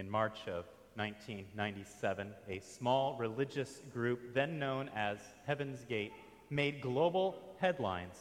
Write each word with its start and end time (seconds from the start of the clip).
In 0.00 0.08
March 0.08 0.48
of 0.48 0.64
1997, 0.94 2.32
a 2.48 2.58
small 2.60 3.18
religious 3.18 3.82
group, 3.92 4.32
then 4.32 4.58
known 4.58 4.88
as 4.96 5.18
Heaven's 5.46 5.84
Gate, 5.84 6.14
made 6.48 6.80
global 6.80 7.38
headlines 7.58 8.14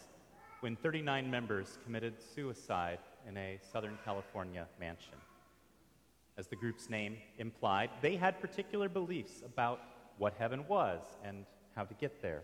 when 0.60 0.76
39 0.76 1.32
members 1.32 1.78
committed 1.86 2.16
suicide 2.36 3.00
in 3.30 3.38
a 3.38 3.58
Southern 3.72 3.98
California 4.04 4.68
mansion. 4.78 5.14
As 6.38 6.48
the 6.48 6.58
group's 6.58 6.90
name 6.90 7.16
implied, 7.38 7.92
they 8.02 8.18
had 8.18 8.42
particular 8.42 8.90
beliefs 8.90 9.42
about 9.46 9.80
what 10.18 10.34
heaven 10.38 10.66
was 10.68 11.00
and 11.24 11.46
how 11.78 11.86
to 11.86 11.94
get 11.94 12.22
there. 12.22 12.44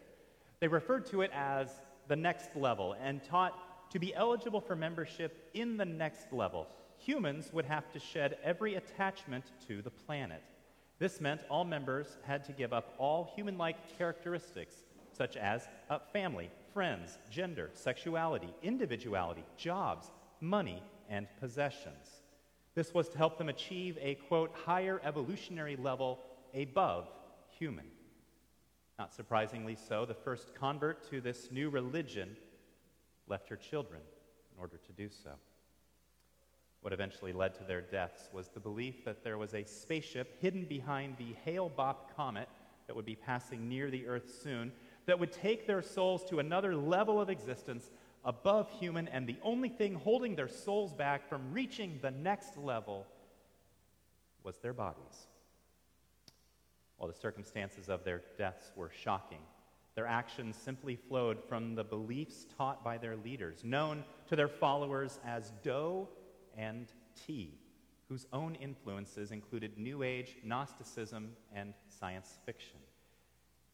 They 0.62 0.70
referred 0.70 1.08
to 1.08 1.24
it 1.24 1.32
as 1.34 1.82
the 2.08 2.16
next 2.16 2.56
level 2.56 2.96
and 3.04 3.22
taught 3.22 3.92
to 3.92 4.00
be 4.00 4.16
eligible 4.16 4.62
for 4.62 4.78
membership 4.78 5.50
in 5.54 5.76
the 5.76 5.84
next 5.84 6.32
level. 6.32 6.68
Humans 7.00 7.52
would 7.54 7.66
have 7.66 7.92
to 7.92 8.00
shed 8.00 8.38
every 8.44 8.76
attachment 8.76 9.46
to 9.68 9.82
the 9.82 9.90
planet. 9.92 10.42
This 10.98 11.20
meant 11.20 11.42
all 11.50 11.66
members 11.66 12.18
had 12.24 12.44
to 12.46 12.54
give 12.54 12.74
up 12.74 12.94
all 12.98 13.32
human 13.36 13.58
like 13.58 13.98
characteristics, 13.98 14.76
such 15.12 15.36
as 15.38 15.68
uh, 15.90 16.00
family, 16.14 16.50
friends, 16.74 17.18
gender, 17.30 17.70
sexuality, 17.74 18.54
individuality, 18.64 19.44
jobs, 19.58 20.12
money, 20.42 20.82
and 21.10 21.28
possessions. 21.40 22.22
This 22.76 22.94
was 22.94 23.10
to 23.10 23.18
help 23.18 23.38
them 23.38 23.50
achieve 23.50 23.98
a, 24.02 24.16
quote, 24.16 24.54
higher 24.66 25.02
evolutionary 25.04 25.76
level 25.76 26.20
above 26.54 27.08
human. 27.50 27.86
Not 28.98 29.14
surprisingly 29.14 29.76
so, 29.76 30.06
the 30.06 30.14
first 30.14 30.56
convert 30.56 31.10
to 31.10 31.22
this 31.22 31.50
new 31.52 31.70
religion 31.70 32.36
left 33.28 33.50
her 33.50 33.56
children 33.56 34.02
in 34.54 34.60
order 34.60 34.78
to 34.78 34.92
do 34.94 35.10
so. 35.10 35.32
What 36.86 36.94
eventually 36.94 37.34
led 37.34 37.56
to 37.56 37.64
their 37.64 37.82
deaths 37.82 38.30
was 38.32 38.50
the 38.50 38.60
belief 38.60 39.06
that 39.06 39.24
there 39.24 39.40
was 39.40 39.56
a 39.56 39.64
spaceship 39.64 40.40
hidden 40.40 40.66
behind 40.66 41.18
the 41.18 41.34
Hale 41.44 41.68
Bopp 41.68 42.16
comet 42.16 42.48
that 42.86 42.96
would 42.96 43.08
be 43.08 43.16
passing 43.16 43.68
near 43.68 43.90
the 43.90 44.06
Earth 44.06 44.32
soon 44.44 44.72
that 45.08 45.18
would 45.18 45.32
take 45.32 45.66
their 45.66 45.82
souls 45.82 46.24
to 46.26 46.38
another 46.38 46.76
level 46.76 47.20
of 47.20 47.28
existence 47.28 47.90
above 48.24 48.70
human, 48.70 49.08
and 49.08 49.26
the 49.26 49.40
only 49.42 49.68
thing 49.68 49.96
holding 49.96 50.36
their 50.36 50.48
souls 50.48 50.94
back 50.94 51.28
from 51.28 51.52
reaching 51.52 51.98
the 52.04 52.12
next 52.12 52.56
level 52.56 53.08
was 54.44 54.60
their 54.60 54.72
bodies. 54.72 55.26
While 56.98 57.08
the 57.08 57.18
circumstances 57.18 57.90
of 57.90 58.04
their 58.04 58.22
deaths 58.38 58.72
were 58.76 58.92
shocking, 58.92 59.42
their 59.96 60.06
actions 60.06 60.56
simply 60.56 60.96
flowed 60.96 61.44
from 61.50 61.74
the 61.74 61.84
beliefs 61.84 62.46
taught 62.56 62.84
by 62.84 63.00
their 63.00 63.16
leaders, 63.16 63.64
known 63.64 64.04
to 64.28 64.36
their 64.36 64.48
followers 64.48 65.20
as 65.26 65.52
Do 65.64 66.08
and 66.58 66.88
Ti, 67.26 67.58
whose 68.10 68.26
own 68.34 68.56
influences 68.56 69.32
included 69.32 69.78
New 69.78 70.04
Age, 70.04 70.38
Gnosticism, 70.44 71.32
and 71.54 71.74
science 71.88 72.40
fiction. 72.46 72.78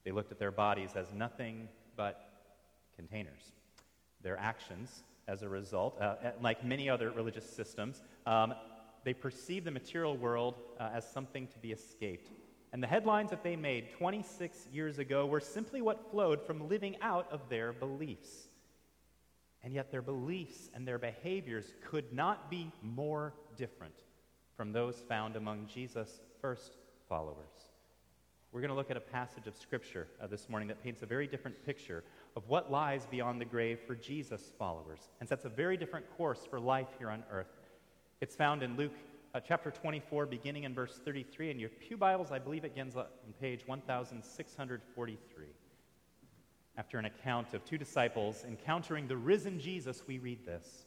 They 0.04 0.12
looked 0.12 0.32
at 0.32 0.40
their 0.40 0.52
bodies 0.52 0.92
as 0.96 1.14
nothing 1.14 1.68
but 1.96 2.30
containers. 2.96 3.52
Their 4.24 4.38
actions, 4.38 5.04
as 5.28 5.42
a 5.42 5.50
result, 5.50 5.98
uh, 6.00 6.04
uh, 6.04 6.32
like 6.42 6.64
many 6.64 6.90
other 6.90 7.12
religious 7.12 7.48
systems, 7.48 8.02
um, 8.26 8.54
they 9.04 9.14
perceived 9.14 9.66
the 9.66 9.72
material 9.72 10.16
world 10.16 10.56
uh, 10.80 10.90
as 10.94 11.10
something 11.10 11.48
to 11.48 11.60
be 11.60 11.72
escaped. 11.72 12.30
And 12.74 12.82
the 12.82 12.88
headlines 12.88 13.32
that 13.32 13.44
they 13.44 13.56
made 13.56 13.92
26 13.92 14.68
years 14.72 15.00
ago 15.00 15.26
were 15.26 15.40
simply 15.40 15.82
what 15.82 16.10
flowed 16.12 16.42
from 16.42 16.70
living 16.70 16.96
out 17.02 17.28
of 17.32 17.42
their 17.50 17.74
beliefs. 17.74 18.48
And 19.64 19.74
yet, 19.74 19.92
their 19.92 20.02
beliefs 20.02 20.70
and 20.74 20.88
their 20.88 20.98
behaviors 20.98 21.74
could 21.84 22.12
not 22.12 22.50
be 22.50 22.72
more 22.82 23.34
different 23.56 23.94
from 24.58 24.72
those 24.72 24.96
found 25.08 25.36
among 25.36 25.68
Jesus' 25.68 26.20
first 26.42 26.78
followers. 27.08 27.70
We're 28.52 28.62
going 28.62 28.70
to 28.70 28.76
look 28.76 28.92
at 28.92 28.98
a 28.98 29.02
passage 29.02 29.48
of 29.48 29.56
Scripture 29.56 30.08
uh, 30.22 30.28
this 30.28 30.50
morning 30.50 30.68
that 30.68 30.84
paints 30.84 31.04
a 31.04 31.06
very 31.06 31.26
different 31.26 31.66
picture 31.66 32.04
of 32.36 32.50
what 32.50 32.70
lies 32.70 33.06
beyond 33.10 33.40
the 33.40 33.46
grave 33.46 33.80
for 33.88 33.96
Jesus' 33.96 34.52
followers 34.60 35.10
and 35.20 35.30
sets 35.30 35.46
a 35.46 35.50
very 35.50 35.78
different 35.78 36.06
course 36.18 36.46
for 36.50 36.60
life 36.60 36.90
here 36.98 37.10
on 37.10 37.24
earth. 37.32 37.48
It's 38.20 38.36
found 38.36 38.62
in 38.62 38.76
Luke 38.76 38.92
uh, 39.34 39.40
chapter 39.40 39.72
24, 39.72 40.26
beginning 40.26 40.66
in 40.66 40.74
verse 40.74 41.00
33. 41.06 41.52
In 41.52 41.60
your 41.60 41.70
Pew 41.70 41.96
Bibles, 41.96 42.32
I 42.32 42.40
believe 42.40 42.66
it 42.66 42.74
begins 42.74 42.98
on 42.98 43.06
page 43.40 43.66
1643. 43.66 45.46
After 46.78 46.98
an 46.98 47.06
account 47.06 47.54
of 47.54 47.66
two 47.66 47.78
disciples 47.78 48.46
encountering 48.48 49.08
the 49.08 49.18
risen 49.18 49.60
Jesus, 49.60 50.04
we 50.08 50.20
read 50.20 50.46
this. 50.46 50.86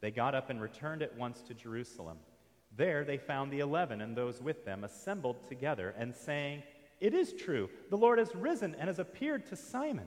They 0.00 0.10
got 0.10 0.34
up 0.34 0.50
and 0.50 0.60
returned 0.60 1.02
at 1.02 1.16
once 1.16 1.42
to 1.42 1.54
Jerusalem. 1.54 2.18
There 2.76 3.04
they 3.04 3.18
found 3.18 3.50
the 3.50 3.60
eleven 3.60 4.00
and 4.00 4.16
those 4.16 4.40
with 4.40 4.64
them 4.64 4.84
assembled 4.84 5.48
together 5.48 5.94
and 5.98 6.14
saying, 6.14 6.62
It 7.00 7.12
is 7.12 7.32
true, 7.32 7.68
the 7.90 7.96
Lord 7.96 8.18
has 8.18 8.34
risen 8.34 8.76
and 8.76 8.86
has 8.86 9.00
appeared 9.00 9.46
to 9.46 9.56
Simon. 9.56 10.06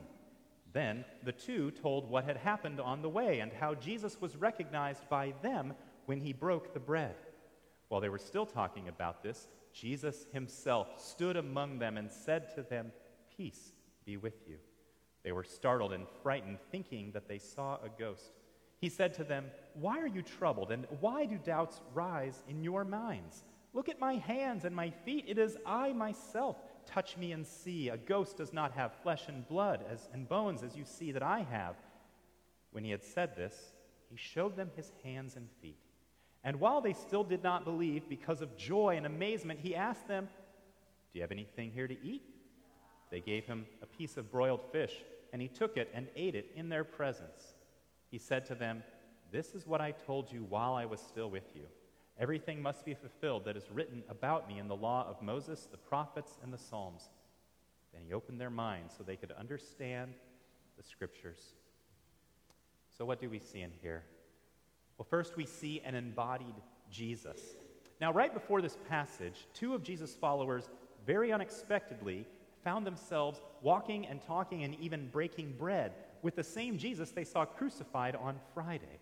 Then 0.72 1.04
the 1.22 1.32
two 1.32 1.70
told 1.70 2.08
what 2.08 2.24
had 2.24 2.38
happened 2.38 2.80
on 2.80 3.02
the 3.02 3.08
way 3.10 3.40
and 3.40 3.52
how 3.52 3.74
Jesus 3.74 4.20
was 4.22 4.36
recognized 4.36 5.06
by 5.10 5.34
them 5.42 5.74
when 6.06 6.18
he 6.18 6.32
broke 6.32 6.72
the 6.72 6.80
bread. 6.80 7.14
While 7.88 8.00
they 8.00 8.08
were 8.08 8.16
still 8.16 8.46
talking 8.46 8.88
about 8.88 9.22
this, 9.22 9.48
Jesus 9.74 10.26
himself 10.32 10.88
stood 10.98 11.36
among 11.36 11.78
them 11.78 11.98
and 11.98 12.10
said 12.10 12.54
to 12.54 12.62
them, 12.62 12.90
Peace 13.36 13.72
be 14.04 14.16
with 14.16 14.46
you. 14.48 14.56
They 15.22 15.32
were 15.32 15.44
startled 15.44 15.92
and 15.92 16.06
frightened, 16.22 16.58
thinking 16.70 17.12
that 17.12 17.28
they 17.28 17.38
saw 17.38 17.76
a 17.76 17.88
ghost. 17.88 18.32
He 18.80 18.88
said 18.88 19.14
to 19.14 19.24
them, 19.24 19.46
Why 19.74 19.98
are 20.00 20.08
you 20.08 20.22
troubled, 20.22 20.72
and 20.72 20.86
why 21.00 21.24
do 21.24 21.38
doubts 21.38 21.80
rise 21.94 22.42
in 22.48 22.64
your 22.64 22.84
minds? 22.84 23.44
Look 23.74 23.88
at 23.88 24.00
my 24.00 24.14
hands 24.14 24.64
and 24.64 24.74
my 24.74 24.90
feet. 24.90 25.24
It 25.28 25.38
is 25.38 25.56
I 25.64 25.92
myself. 25.92 26.56
Touch 26.84 27.16
me 27.16 27.32
and 27.32 27.46
see. 27.46 27.88
A 27.88 27.96
ghost 27.96 28.36
does 28.36 28.52
not 28.52 28.72
have 28.72 28.92
flesh 29.02 29.28
and 29.28 29.46
blood 29.48 29.84
as, 29.90 30.08
and 30.12 30.28
bones 30.28 30.62
as 30.62 30.76
you 30.76 30.84
see 30.84 31.12
that 31.12 31.22
I 31.22 31.46
have. 31.50 31.76
When 32.72 32.84
he 32.84 32.90
had 32.90 33.04
said 33.04 33.36
this, 33.36 33.72
he 34.10 34.16
showed 34.16 34.56
them 34.56 34.70
his 34.76 34.92
hands 35.04 35.36
and 35.36 35.48
feet. 35.62 35.78
And 36.44 36.58
while 36.58 36.80
they 36.80 36.92
still 36.92 37.24
did 37.24 37.42
not 37.42 37.64
believe 37.64 38.08
because 38.08 38.42
of 38.42 38.56
joy 38.56 38.96
and 38.96 39.06
amazement, 39.06 39.60
he 39.60 39.76
asked 39.76 40.08
them, 40.08 40.24
Do 41.12 41.18
you 41.18 41.22
have 41.22 41.32
anything 41.32 41.70
here 41.70 41.86
to 41.86 41.96
eat? 42.04 42.22
They 43.12 43.20
gave 43.20 43.44
him 43.44 43.66
a 43.82 43.86
piece 43.86 44.16
of 44.16 44.32
broiled 44.32 44.62
fish, 44.72 45.04
and 45.34 45.42
he 45.42 45.46
took 45.46 45.76
it 45.76 45.90
and 45.92 46.08
ate 46.16 46.34
it 46.34 46.50
in 46.56 46.70
their 46.70 46.82
presence. 46.82 47.54
He 48.10 48.16
said 48.16 48.46
to 48.46 48.54
them, 48.54 48.82
This 49.30 49.54
is 49.54 49.66
what 49.66 49.82
I 49.82 49.90
told 49.92 50.32
you 50.32 50.46
while 50.48 50.72
I 50.72 50.86
was 50.86 50.98
still 50.98 51.30
with 51.30 51.54
you. 51.54 51.66
Everything 52.18 52.62
must 52.62 52.86
be 52.86 52.94
fulfilled 52.94 53.44
that 53.44 53.56
is 53.56 53.70
written 53.70 54.02
about 54.08 54.48
me 54.48 54.58
in 54.58 54.66
the 54.66 54.74
law 54.74 55.06
of 55.06 55.20
Moses, 55.20 55.68
the 55.70 55.76
prophets, 55.76 56.38
and 56.42 56.52
the 56.52 56.58
Psalms. 56.58 57.10
Then 57.92 58.02
he 58.02 58.14
opened 58.14 58.40
their 58.40 58.50
minds 58.50 58.94
so 58.96 59.04
they 59.04 59.16
could 59.16 59.32
understand 59.32 60.14
the 60.78 60.82
scriptures. 60.82 61.52
So, 62.96 63.04
what 63.04 63.20
do 63.20 63.28
we 63.28 63.38
see 63.38 63.60
in 63.60 63.72
here? 63.82 64.04
Well, 64.96 65.06
first, 65.08 65.36
we 65.36 65.44
see 65.44 65.82
an 65.84 65.94
embodied 65.94 66.54
Jesus. 66.90 67.40
Now, 68.00 68.10
right 68.10 68.32
before 68.32 68.62
this 68.62 68.78
passage, 68.88 69.46
two 69.52 69.74
of 69.74 69.82
Jesus' 69.82 70.14
followers 70.14 70.70
very 71.06 71.30
unexpectedly 71.30 72.26
found 72.64 72.86
themselves 72.86 73.40
walking 73.60 74.06
and 74.06 74.20
talking 74.22 74.64
and 74.64 74.74
even 74.80 75.08
breaking 75.08 75.54
bread 75.58 75.92
with 76.22 76.36
the 76.36 76.44
same 76.44 76.78
Jesus 76.78 77.10
they 77.10 77.24
saw 77.24 77.44
crucified 77.44 78.16
on 78.16 78.38
Friday. 78.54 79.00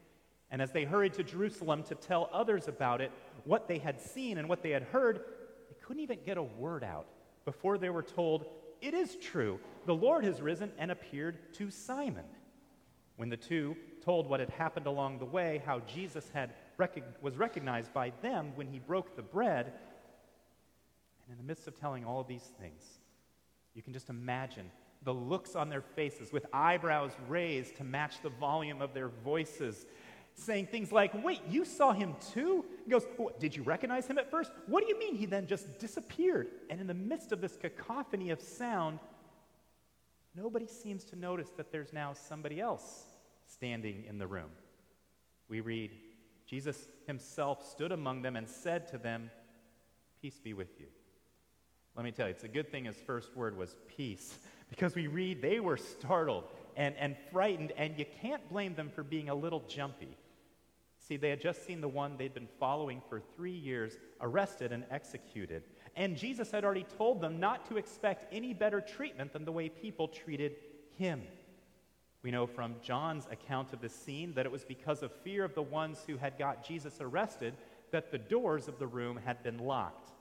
And 0.51 0.61
as 0.61 0.73
they 0.73 0.85
hurried 0.85 1.15
to 1.15 1.23
Jerusalem 1.23 1.83
to 1.85 1.95
tell 1.95 2.29
others 2.33 2.67
about 2.67 3.01
it, 3.01 3.13
what 3.45 3.69
they 3.69 3.79
had 3.79 4.01
seen 4.01 4.39
and 4.39 4.49
what 4.49 4.63
they 4.63 4.71
had 4.71 4.83
heard, 4.85 5.21
they 5.69 5.77
couldn't 5.81 6.03
even 6.03 6.19
get 6.25 6.37
a 6.37 6.43
word 6.43 6.83
out 6.83 7.07
before 7.45 7.79
they 7.79 7.91
were 7.91 8.03
told, 8.03 8.47
It 8.81 8.95
is 8.95 9.17
true, 9.17 9.61
the 9.87 9.95
Lord 9.95 10.25
has 10.25 10.41
risen 10.41 10.73
and 10.79 10.91
appeared 10.91 11.53
to 11.55 11.71
Simon. 11.71 12.25
When 13.17 13.29
the 13.29 13.37
two 13.37 13.77
told 14.03 14.29
what 14.29 14.41
had 14.41 14.51
happened 14.51 14.87
along 14.87 15.19
the 15.19 15.27
way, 15.27 15.63
how 15.65 15.81
Jesus 15.81 16.29
had 16.33 16.55
rec- 16.79 17.23
was 17.23 17.37
recognized 17.37 17.93
by 17.93 18.13
them 18.23 18.53
when 18.55 18.67
he 18.67 18.79
broke 18.79 19.15
the 19.15 19.23
bread, 19.23 19.67
and 19.67 21.33
in 21.33 21.37
the 21.37 21.45
midst 21.45 21.69
of 21.69 21.79
telling 21.79 22.05
all 22.05 22.21
of 22.21 22.27
these 22.27 22.51
things, 22.61 22.83
you 23.75 23.83
can 23.83 23.93
just 23.93 24.09
imagine 24.09 24.71
the 25.03 25.15
looks 25.15 25.57
on 25.57 25.69
their 25.69 25.81
faces 25.81 26.33
with 26.33 26.47
eyebrows 26.53 27.13
raised 27.29 27.77
to 27.77 27.85
match 27.85 28.21
the 28.23 28.29
volume 28.29 28.83
of 28.83 28.93
their 28.93 29.09
voices, 29.09 29.87
saying 30.35 30.67
things 30.67 30.93
like, 30.93 31.13
Wait, 31.25 31.41
you 31.49 31.65
saw 31.65 31.93
him 31.93 32.15
too? 32.33 32.65
He 32.85 32.91
goes, 32.91 33.07
Did 33.39 33.57
you 33.57 33.63
recognize 33.63 34.07
him 34.07 34.19
at 34.19 34.31
first? 34.31 34.53
What 34.67 34.83
do 34.83 34.89
you 34.89 34.99
mean 34.99 35.15
he 35.15 35.27
then 35.27 35.47
just 35.47 35.79
disappeared? 35.79 36.49
And 36.69 36.81
in 36.81 36.87
the 36.87 36.95
midst 36.95 37.33
of 37.33 37.41
this 37.41 37.57
cacophony 37.57 38.31
of 38.31 38.41
sound, 38.41 38.99
nobody 40.35 40.67
seems 40.67 41.05
to 41.05 41.17
notice 41.17 41.51
that 41.57 41.73
there's 41.73 41.93
now 41.93 42.13
somebody 42.13 42.61
else 42.61 43.05
standing 43.47 44.05
in 44.09 44.19
the 44.19 44.27
room. 44.27 44.51
We 45.49 45.61
read, 45.61 45.93
Jesus 46.47 46.89
himself 47.07 47.67
stood 47.69 47.93
among 47.93 48.23
them 48.23 48.37
and 48.37 48.49
said 48.49 48.87
to 48.89 48.99
them, 48.99 49.31
Peace 50.21 50.39
be 50.39 50.53
with 50.53 50.79
you. 50.79 50.87
Let 51.97 52.05
me 52.05 52.13
tell 52.13 52.27
you, 52.27 52.33
it's 52.33 52.45
a 52.45 52.49
good 52.49 52.71
thing 52.71 52.85
his 52.85 52.97
first 52.97 53.37
word 53.37 53.57
was 53.57 53.77
peace, 53.97 54.39
because 54.71 54.95
we 54.95 55.07
read 55.07 55.43
they 55.43 55.61
were 55.61 55.77
startled 55.77 56.45
and, 56.77 56.95
and 56.97 57.17
frightened, 57.33 57.73
and 57.77 57.99
you 57.99 58.07
can't 58.21 58.49
blame 58.49 58.75
them 58.75 58.91
for 58.95 59.03
being 59.03 59.29
a 59.29 59.35
little 59.35 59.61
jumpy. 59.69 60.17
See, 61.01 61.17
they 61.17 61.31
had 61.31 61.41
just 61.41 61.67
seen 61.67 61.81
the 61.81 61.89
one 61.89 62.17
they'd 62.17 62.35
been 62.35 62.49
following 62.61 63.03
for 63.09 63.21
three 63.35 63.51
years 63.51 63.97
arrested 64.21 64.71
and 64.71 64.85
executed. 64.91 65.65
And 65.97 66.17
Jesus 66.17 66.51
had 66.51 66.65
already 66.65 66.87
told 66.97 67.21
them 67.21 67.41
not 67.41 67.69
to 67.69 67.79
expect 67.79 68.33
any 68.33 68.55
better 68.55 68.81
treatment 68.81 69.33
than 69.33 69.45
the 69.45 69.51
way 69.51 69.69
people 69.69 70.07
treated 70.07 70.57
him. 70.97 71.23
We 72.23 72.31
know 72.31 72.47
from 72.47 72.77
John's 72.83 73.27
account 73.31 73.73
of 73.73 73.81
the 73.81 73.89
scene 73.89 74.35
that 74.35 74.47
it 74.47 74.53
was 74.53 74.65
because 74.65 75.03
of 75.03 75.11
fear 75.25 75.43
of 75.43 75.55
the 75.55 75.63
ones 75.63 76.05
who 76.07 76.17
had 76.17 76.39
got 76.39 76.65
Jesus 76.65 76.99
arrested 77.01 77.55
that 77.93 78.13
the 78.13 78.19
doors 78.19 78.69
of 78.69 78.79
the 78.79 78.87
room 78.87 79.19
had 79.25 79.43
been 79.43 79.59
locked. 79.59 80.13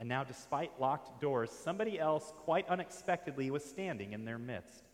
And 0.00 0.08
now, 0.08 0.22
despite 0.22 0.80
locked 0.80 1.20
doors, 1.20 1.50
somebody 1.50 1.98
else 1.98 2.32
quite 2.38 2.68
unexpectedly 2.68 3.50
was 3.50 3.64
standing 3.64 4.12
in 4.12 4.24
their 4.24 4.38
midst. 4.38 4.84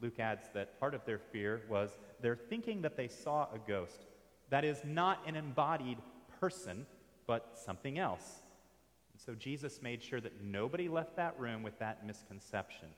Luke 0.00 0.20
adds 0.20 0.48
that 0.54 0.78
part 0.78 0.94
of 0.94 1.04
their 1.04 1.18
fear 1.18 1.62
was 1.68 1.90
their 2.20 2.36
thinking 2.36 2.82
that 2.82 2.96
they 2.96 3.08
saw 3.08 3.48
a 3.52 3.58
ghost. 3.58 4.06
That 4.48 4.64
is 4.64 4.80
not 4.84 5.20
an 5.26 5.36
embodied 5.36 5.98
person, 6.40 6.86
but 7.26 7.58
something 7.64 7.98
else. 7.98 8.42
And 9.12 9.20
so 9.20 9.34
Jesus 9.34 9.82
made 9.82 10.02
sure 10.02 10.20
that 10.20 10.42
nobody 10.42 10.88
left 10.88 11.16
that 11.16 11.38
room 11.38 11.62
with 11.62 11.78
that 11.80 12.06
misconception. 12.06 12.88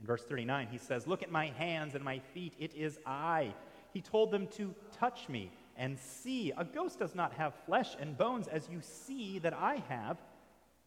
In 0.00 0.06
verse 0.06 0.24
39, 0.24 0.68
he 0.70 0.78
says, 0.78 1.06
Look 1.06 1.22
at 1.22 1.30
my 1.30 1.46
hands 1.46 1.94
and 1.94 2.04
my 2.04 2.18
feet. 2.18 2.54
It 2.58 2.74
is 2.74 2.98
I. 3.06 3.54
He 3.92 4.00
told 4.00 4.30
them 4.30 4.46
to 4.48 4.74
touch 4.92 5.28
me 5.28 5.50
and 5.78 5.98
see. 5.98 6.52
A 6.56 6.64
ghost 6.64 6.98
does 6.98 7.14
not 7.14 7.32
have 7.34 7.54
flesh 7.64 7.96
and 7.98 8.18
bones 8.18 8.48
as 8.48 8.68
you 8.68 8.80
see 8.82 9.38
that 9.38 9.54
I 9.54 9.82
have. 9.88 10.18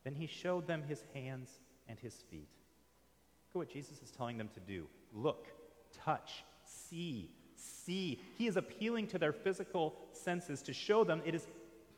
Then 0.04 0.14
he 0.14 0.28
showed 0.28 0.68
them 0.68 0.84
his 0.88 1.04
hands 1.14 1.60
and 1.88 1.98
his 2.00 2.14
feet. 2.30 2.50
Look 3.54 3.56
at 3.56 3.68
what 3.68 3.74
Jesus 3.74 4.02
is 4.02 4.12
telling 4.12 4.38
them 4.38 4.50
to 4.54 4.60
do 4.60 4.88
look, 5.14 5.48
touch, 6.06 6.44
see, 6.64 7.30
see. 7.56 8.20
He 8.38 8.48
is 8.48 8.58
appealing 8.58 9.08
to 9.08 9.18
their 9.18 9.34
physical 9.34 9.96
senses 10.14 10.62
to 10.64 10.74
show 10.74 11.04
them 11.04 11.22
it 11.26 11.36
is 11.36 11.48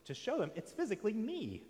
to 0.06 0.14
show 0.14 0.38
them 0.38 0.52
it's 0.56 0.72
physically 0.72 1.14
me. 1.14 1.64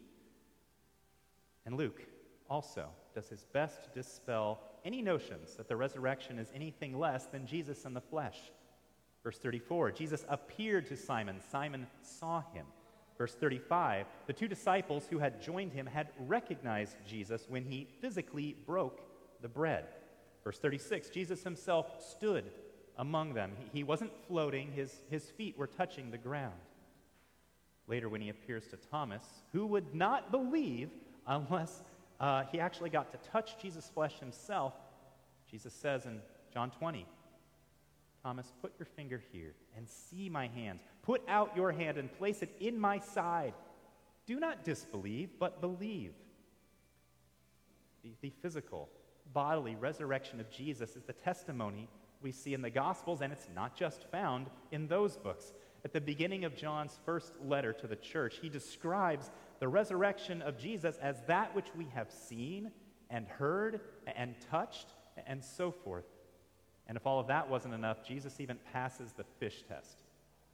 And 1.66 1.78
Luke 1.78 2.02
also 2.50 2.90
does 3.16 3.30
his 3.30 3.46
best 3.54 3.84
to 3.84 3.90
dispel 3.90 4.60
any 4.84 5.02
notions 5.02 5.56
that 5.56 5.68
the 5.68 5.76
resurrection 5.76 6.40
is 6.40 6.52
anything 6.54 6.98
less 6.98 7.26
than 7.26 7.46
Jesus 7.46 7.86
in 7.86 7.94
the 7.94 8.02
flesh. 8.02 8.52
Verse 9.24 9.38
34 9.38 9.92
Jesus 9.92 10.26
appeared 10.30 10.88
to 10.88 10.98
Simon, 10.98 11.40
Simon 11.52 11.88
saw 12.02 12.44
him. 12.54 12.66
Verse 13.18 13.36
35 13.36 14.06
the 14.28 14.34
two 14.34 14.48
disciples 14.48 15.08
who 15.10 15.20
had 15.20 15.42
joined 15.42 15.74
him 15.74 15.86
had 15.86 16.10
recognized 16.20 16.98
Jesus 17.08 17.46
when 17.48 17.64
he 17.64 17.88
physically 18.02 18.56
broke 18.66 19.02
the 19.42 19.48
bread. 19.48 19.86
Verse 20.44 20.60
36 20.60 21.10
Jesus 21.10 21.44
himself 21.44 22.04
stood 22.04 22.46
among 22.98 23.34
them. 23.34 23.52
He, 23.72 23.84
wasn't 23.84 24.12
floating, 24.28 24.72
his, 24.72 24.94
his 25.10 25.24
feet 25.32 25.58
were 25.58 25.68
touching 25.68 26.12
the 26.12 26.18
ground. 26.18 26.54
Later, 27.88 28.08
when 28.08 28.22
he 28.22 28.30
appears 28.30 28.68
to 28.68 28.78
Thomas, 28.78 29.24
who 29.52 29.66
would 29.68 29.94
not 29.94 30.32
believe 30.32 30.90
unless 31.28 31.84
uh, 32.20 32.44
he 32.52 32.60
actually 32.60 32.90
got 32.90 33.12
to 33.12 33.30
touch 33.30 33.60
Jesus' 33.62 33.90
flesh 33.94 34.20
himself, 34.20 34.74
Jesus 35.50 35.74
says 35.74 36.06
in 36.06 36.20
John 36.54 36.72
20, 36.72 37.06
Thomas, 38.24 38.54
put 38.62 38.74
your 38.80 38.86
finger 38.86 39.22
here 39.32 39.54
and 39.76 39.88
see 39.88 40.30
my 40.30 40.48
hands. 40.48 40.82
Put 41.02 41.22
out 41.28 41.56
your 41.58 41.74
hand 41.74 41.98
and 41.98 42.12
place 42.18 42.42
it 42.42 42.56
in 42.60 42.80
my 42.80 43.00
side. 43.00 43.54
Do 44.26 44.40
not 44.40 44.64
disbelieve, 44.64 45.32
but 45.40 45.60
believe. 45.60 46.14
The, 48.04 48.14
the 48.22 48.32
physical, 48.42 48.90
bodily 49.34 49.76
resurrection 49.76 50.40
of 50.40 50.50
Jesus 50.50 50.96
is 50.96 51.04
the 51.04 51.14
testimony 51.14 51.90
we 52.22 52.32
see 52.32 52.54
in 52.54 52.62
the 52.62 52.70
Gospels, 52.70 53.22
and 53.22 53.34
it's 53.34 53.50
not 53.54 53.76
just 53.76 54.10
found 54.10 54.48
in 54.72 54.88
those 54.88 55.18
books. 55.18 55.52
At 55.84 55.92
the 55.92 56.00
beginning 56.00 56.46
of 56.46 56.56
John's 56.56 56.98
first 57.06 57.34
letter 57.44 57.74
to 57.74 57.88
the 57.88 57.98
church, 57.98 58.40
he 58.42 58.48
describes 58.48 59.30
the 59.60 59.68
resurrection 59.68 60.42
of 60.42 60.58
Jesus 60.58 60.98
as 61.02 61.22
that 61.28 61.54
which 61.54 61.68
we 61.76 61.88
have 61.94 62.10
seen 62.10 62.72
and 63.10 63.28
heard 63.28 63.82
and 64.16 64.36
touched 64.50 64.88
and 65.28 65.44
so 65.44 65.72
forth. 65.72 66.06
And 66.88 66.98
if 66.98 67.06
all 67.08 67.20
of 67.20 67.28
that 67.28 67.50
wasn't 67.50 67.74
enough, 67.74 68.04
Jesus 68.06 68.40
even 68.40 68.58
passes 68.72 69.14
the 69.14 69.24
fish 69.40 69.64
test. 69.68 69.98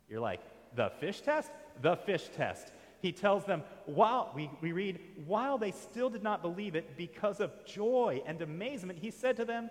You're 0.08 0.20
like, 0.20 0.42
the 0.76 0.92
fish 1.00 1.22
test? 1.22 1.52
The 1.82 1.96
fish 1.96 2.30
test. 2.36 2.72
He 3.02 3.12
tells 3.12 3.46
them, 3.46 3.64
while 3.86 4.32
we, 4.36 4.50
we 4.62 4.72
read, 4.72 5.00
while 5.26 5.58
they 5.58 5.72
still 5.72 6.10
did 6.10 6.24
not 6.24 6.42
believe 6.42 6.76
it, 6.76 6.98
because 6.98 7.40
of 7.40 7.52
joy 7.66 8.22
and 8.26 8.42
amazement, 8.42 9.00
he 9.00 9.10
said 9.10 9.38
to 9.38 9.46
them, 9.46 9.70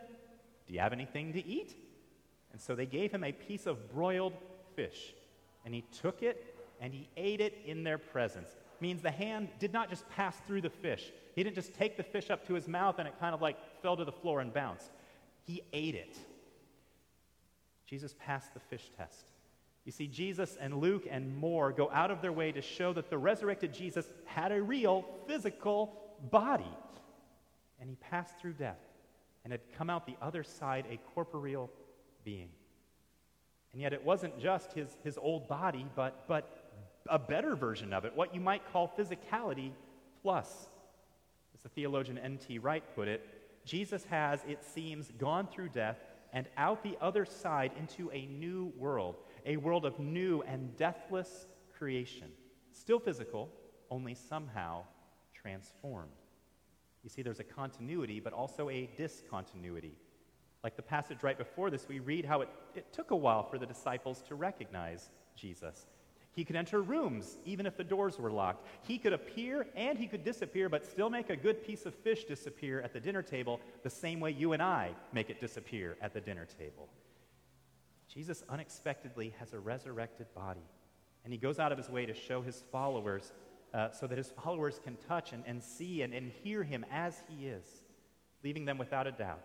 Do 0.67 0.75
you 0.75 0.81
have 0.81 0.93
anything 0.93 1.33
to 1.35 1.47
eat? 1.47 1.77
And 2.53 2.61
so 2.61 2.75
they 2.75 2.87
gave 2.87 3.13
him 3.13 3.25
a 3.25 3.33
piece 3.33 3.67
of 3.67 3.93
broiled 3.93 4.33
fish. 4.75 5.15
And 5.65 5.75
he 5.75 5.85
took 6.01 6.23
it 6.23 6.57
and 6.81 6.95
he 6.95 7.09
ate 7.17 7.41
it 7.41 7.59
in 7.67 7.85
their 7.85 7.99
presence. 7.99 8.49
Means 8.81 9.03
the 9.03 9.11
hand 9.11 9.49
did 9.59 9.73
not 9.73 9.91
just 9.91 10.09
pass 10.09 10.37
through 10.47 10.63
the 10.63 10.71
fish. 10.71 11.13
He 11.35 11.43
didn't 11.43 11.57
just 11.57 11.75
take 11.75 11.97
the 11.97 12.03
fish 12.03 12.31
up 12.31 12.47
to 12.47 12.55
his 12.55 12.69
mouth 12.69 12.99
and 12.99 13.07
it 13.07 13.15
kind 13.21 13.35
of 13.35 13.43
like 13.43 13.57
fell 13.83 13.97
to 13.97 14.05
the 14.05 14.13
floor 14.13 14.41
and 14.41 14.55
bounced. 14.55 14.91
He 15.45 15.63
ate 15.73 15.95
it. 15.95 16.17
Jesus 17.89 18.15
passed 18.19 18.53
the 18.53 18.61
fish 18.61 18.91
test. 18.97 19.31
You 19.85 19.93
see, 19.93 20.07
Jesus 20.07 20.59
and 20.61 20.79
Luke 20.79 21.07
and 21.11 21.35
more 21.35 21.73
go 21.73 21.91
out 21.91 22.11
of 22.11 22.21
their 22.21 22.33
way 22.33 22.53
to 22.53 22.61
show 22.61 22.93
that 22.93 23.09
the 23.09 23.17
resurrected 23.17 23.73
Jesus 23.73 24.07
had 24.27 24.53
a 24.53 24.61
real 24.61 25.07
physical 25.27 25.99
body. 26.31 26.71
And 27.81 27.89
he 27.89 27.97
passed 27.97 28.39
through 28.39 28.55
death 28.55 28.81
and 29.45 29.53
had 29.53 29.63
come 29.79 29.89
out 29.89 30.05
the 30.05 30.17
other 30.21 30.43
side 30.43 30.85
a 30.91 30.99
corporeal 31.15 31.71
being. 32.25 32.51
And 33.73 33.81
yet 33.81 33.95
it 33.95 34.05
wasn't 34.05 34.39
just 34.39 34.73
his, 34.75 34.95
his 35.03 35.17
old 35.17 35.49
body, 35.49 35.87
but, 35.97 36.29
but 36.29 36.71
a 37.09 37.19
better 37.19 37.57
version 37.57 37.95
of 37.95 38.05
it, 38.05 38.15
what 38.15 38.35
you 38.35 38.41
might 38.41 38.71
call 38.71 38.93
physicality 38.99 39.71
plus. 40.23 40.69
As 41.55 41.61
the 41.63 41.69
theologian 41.71 42.19
N.T. 42.19 42.59
Wright 42.59 42.85
put 42.95 43.09
it, 43.09 43.27
Jesus 43.65 44.05
has, 44.11 44.41
it 44.47 44.63
seems, 44.63 45.11
gone 45.19 45.47
through 45.47 45.71
death 45.71 45.99
and 46.33 46.47
out 46.57 46.83
the 46.83 46.97
other 47.01 47.25
side 47.25 47.73
into 47.79 48.11
a 48.13 48.27
new 48.27 48.73
world, 48.77 49.17
a 49.47 49.57
world 49.57 49.85
of 49.85 49.99
new 49.99 50.43
and 50.43 50.77
deathless 50.77 51.47
creation. 51.77 52.29
Still 52.73 52.99
physical, 52.99 53.51
only 53.91 54.15
somehow 54.15 54.85
transformed. 55.35 56.11
You 57.03 57.11
see, 57.11 57.23
there's 57.23 57.41
a 57.41 57.45
continuity, 57.45 58.21
but 58.21 58.33
also 58.33 58.69
a 58.69 58.91
discontinuity. 58.97 59.97
Like 60.65 60.77
the 60.77 60.83
passage 60.83 61.23
right 61.23 61.39
before 61.39 61.71
this, 61.71 61.89
we 61.89 62.01
read 62.01 62.25
how 62.25 62.41
it, 62.41 62.49
it 62.75 62.93
took 62.93 63.13
a 63.13 63.17
while 63.17 63.45
for 63.45 63.59
the 63.59 63.67
disciples 63.67 64.23
to 64.29 64.35
recognize 64.35 65.11
Jesus. 65.37 65.87
He 66.33 66.45
could 66.45 66.57
enter 66.57 66.81
rooms 66.81 67.39
even 67.45 67.67
if 67.67 67.77
the 67.77 67.85
doors 67.85 68.19
were 68.19 68.31
locked. 68.31 68.67
He 68.83 68.99
could 68.99 69.13
appear 69.13 69.67
and 69.75 69.99
he 69.99 70.07
could 70.07 70.25
disappear, 70.25 70.69
but 70.69 70.87
still 70.87 71.11
make 71.11 71.31
a 71.31 71.37
good 71.37 71.65
piece 71.65 71.85
of 71.85 71.95
fish 71.95 72.25
disappear 72.25 72.81
at 72.81 72.93
the 72.93 73.01
dinner 73.01 73.23
table 73.23 73.61
the 73.83 73.91
same 73.91 74.21
way 74.21 74.31
you 74.31 74.53
and 74.53 74.63
I 74.63 74.93
make 75.13 75.31
it 75.31 75.41
disappear 75.41 75.97
at 76.01 76.15
the 76.15 76.21
dinner 76.21 76.47
table. 76.47 76.89
Jesus 78.13 78.43
unexpectedly 78.49 79.35
has 79.39 79.53
a 79.53 79.61
resurrected 79.61 80.27
body, 80.35 80.65
and 81.25 81.33
he 81.33 81.39
goes 81.39 81.59
out 81.59 81.73
of 81.73 81.79
his 81.79 81.91
way 81.91 82.07
to 82.07 82.15
show 82.15 82.41
his 82.41 82.65
followers 82.73 83.33
uh, 83.75 83.91
so 83.91 84.07
that 84.07 84.17
his 84.17 84.33
followers 84.43 84.81
can 84.83 84.97
touch 85.09 85.33
and, 85.33 85.45
and 85.47 85.63
see 85.63 86.03
and, 86.03 86.15
and 86.15 86.33
hear 86.43 86.63
him 86.63 86.87
as 86.91 87.23
he 87.29 87.47
is, 87.47 87.83
leaving 88.43 88.65
them 88.65 88.79
without 88.79 89.07
a 89.07 89.13
doubt 89.13 89.43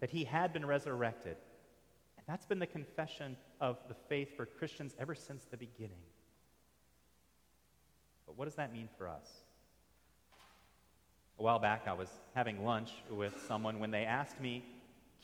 that 0.00 0.10
he 0.10 0.24
had 0.24 0.52
been 0.52 0.64
resurrected. 0.64 1.36
And 2.16 2.26
that's 2.26 2.46
been 2.46 2.58
the 2.58 2.66
confession 2.66 3.36
of 3.60 3.78
the 3.88 3.94
faith 4.08 4.36
for 4.36 4.46
Christians 4.46 4.94
ever 4.98 5.14
since 5.14 5.44
the 5.44 5.56
beginning. 5.56 6.02
What 8.36 8.44
does 8.44 8.54
that 8.56 8.72
mean 8.72 8.88
for 8.96 9.08
us? 9.08 9.26
A 11.38 11.42
while 11.42 11.58
back, 11.58 11.82
I 11.86 11.92
was 11.92 12.08
having 12.34 12.64
lunch 12.64 12.90
with 13.10 13.34
someone 13.48 13.78
when 13.78 13.90
they 13.90 14.04
asked 14.04 14.40
me, 14.40 14.64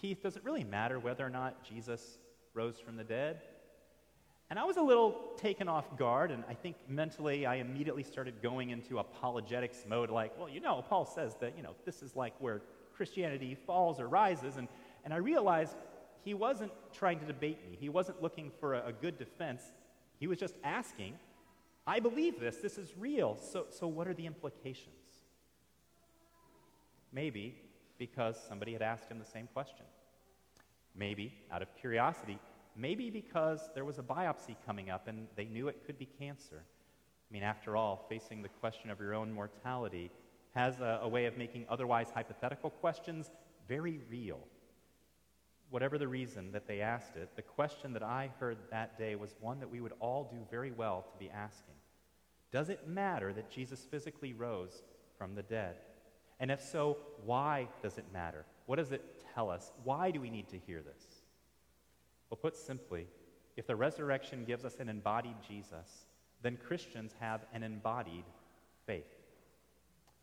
Keith, 0.01 0.23
does 0.23 0.37
it 0.37 0.45
really 0.45 0.65
matter 0.65 0.99
whether 0.99 1.25
or 1.25 1.31
not 1.31 1.63
Jesus 1.65 2.19
rose 2.55 2.79
from 2.79 2.97
the 2.97 3.05
dead? 3.05 3.43
And 4.51 4.59
I 4.59 4.65
was 4.65 4.77
a 4.77 4.83
little 4.83 5.33
taken 5.39 5.69
off 5.69 5.97
guard, 5.97 6.31
and 6.31 6.45
I 6.49 6.55
think 6.55 6.77
mentally 6.89 7.47
I 7.47 7.57
immediately 7.57 8.03
started 8.03 8.43
going 8.43 8.71
into 8.71 8.99
apologetics 8.99 9.85
mode, 9.89 10.11
like, 10.11 10.39
well, 10.39 10.49
you 10.49 10.61
know, 10.61 10.85
Paul 10.87 11.07
says 11.07 11.37
that, 11.41 11.57
you 11.57 11.63
know, 11.63 11.75
this 11.87 12.03
is 12.03 12.15
like 12.17 12.35
where 12.39 12.61
Christianity 12.95 13.57
falls 13.67 13.99
or 13.99 14.09
rises. 14.09 14.57
And, 14.59 14.69
and 15.05 15.15
I 15.15 15.19
realized 15.19 15.75
he 16.25 16.35
wasn't 16.35 16.73
trying 16.93 17.19
to 17.21 17.25
debate 17.25 17.59
me, 17.65 17.79
he 17.81 17.89
wasn't 17.89 18.21
looking 18.23 18.51
for 18.61 18.75
a, 18.75 18.89
a 18.89 18.93
good 18.93 19.19
defense. 19.19 19.63
He 20.19 20.27
was 20.27 20.39
just 20.39 20.55
asking, 20.63 21.15
I 21.87 22.01
believe 22.01 22.39
this, 22.39 22.57
this 22.57 22.79
is 22.79 22.93
real. 22.97 23.37
So, 23.37 23.67
so 23.71 23.87
what 23.87 24.07
are 24.07 24.15
the 24.15 24.27
implications? 24.27 24.95
Maybe 27.13 27.57
because 27.99 28.37
somebody 28.49 28.73
had 28.73 28.83
asked 28.83 29.09
him 29.11 29.19
the 29.19 29.25
same 29.25 29.49
question. 29.53 29.85
Maybe 30.95 31.35
out 31.51 31.63
of 31.63 31.69
curiosity. 31.77 32.39
Maybe 32.77 33.11
because 33.11 33.69
there 33.75 33.85
was 33.85 33.99
a 33.99 34.03
biopsy 34.03 34.57
coming 34.65 34.91
up 34.91 35.09
and 35.09 35.27
they 35.37 35.45
knew 35.45 35.69
it 35.69 35.85
could 35.87 35.99
be 35.99 36.07
cancer. 36.07 36.63
I 36.65 37.33
mean, 37.33 37.43
after 37.43 37.77
all, 37.77 38.07
facing 38.09 38.43
the 38.43 38.49
question 38.49 38.91
of 38.91 39.01
your 39.01 39.15
own 39.15 39.33
mortality 39.33 40.11
has 40.55 40.81
a, 40.81 41.01
a 41.03 41.09
way 41.09 41.27
of 41.27 41.37
making 41.37 41.67
otherwise 41.69 42.09
hypothetical 42.15 42.71
questions 42.71 43.31
very 43.69 44.01
real. 44.11 44.41
Whatever 45.73 45.97
the 45.97 46.07
reason 46.07 46.53
that 46.53 46.69
they 46.69 46.83
asked 46.83 47.17
it, 47.17 47.35
the 47.35 47.41
question 47.43 47.95
that 47.95 48.03
I 48.03 48.31
heard 48.39 48.59
that 48.71 48.99
day 48.99 49.15
was 49.15 49.35
one 49.41 49.59
that 49.61 49.71
we 49.71 49.81
would 49.81 49.95
all 50.01 50.29
do 50.31 50.37
very 50.51 50.71
well 50.71 51.07
to 51.11 51.19
be 51.19 51.31
asking. 51.31 51.75
Does 52.53 52.69
it 52.69 52.87
matter 52.87 53.33
that 53.33 53.51
Jesus 53.51 53.87
physically 53.91 54.35
rose 54.35 54.83
from 55.17 55.35
the 55.35 55.43
dead? 55.43 55.77
And 56.39 56.51
if 56.51 56.61
so, 56.61 56.99
why 57.25 57.69
does 57.83 57.97
it 57.97 58.05
matter? 58.13 58.45
What 58.67 58.77
does 58.77 58.93
it 58.93 59.25
tell 59.35 59.49
us? 59.49 59.73
Why 59.83 60.11
do 60.11 60.21
we 60.21 60.29
need 60.29 60.51
to 60.51 60.59
hear 60.59 60.83
this? 60.83 61.03
Well, 62.29 62.37
put 62.37 62.55
simply, 62.55 63.07
if 63.57 63.67
the 63.67 63.77
resurrection 63.77 64.45
gives 64.45 64.67
us 64.67 64.77
an 64.79 64.91
embodied 64.91 65.37
Jesus, 65.49 66.05
then 66.43 66.59
Christians 66.59 67.15
have 67.19 67.47
an 67.55 67.63
embodied 67.63 68.25
faith. 68.85 69.09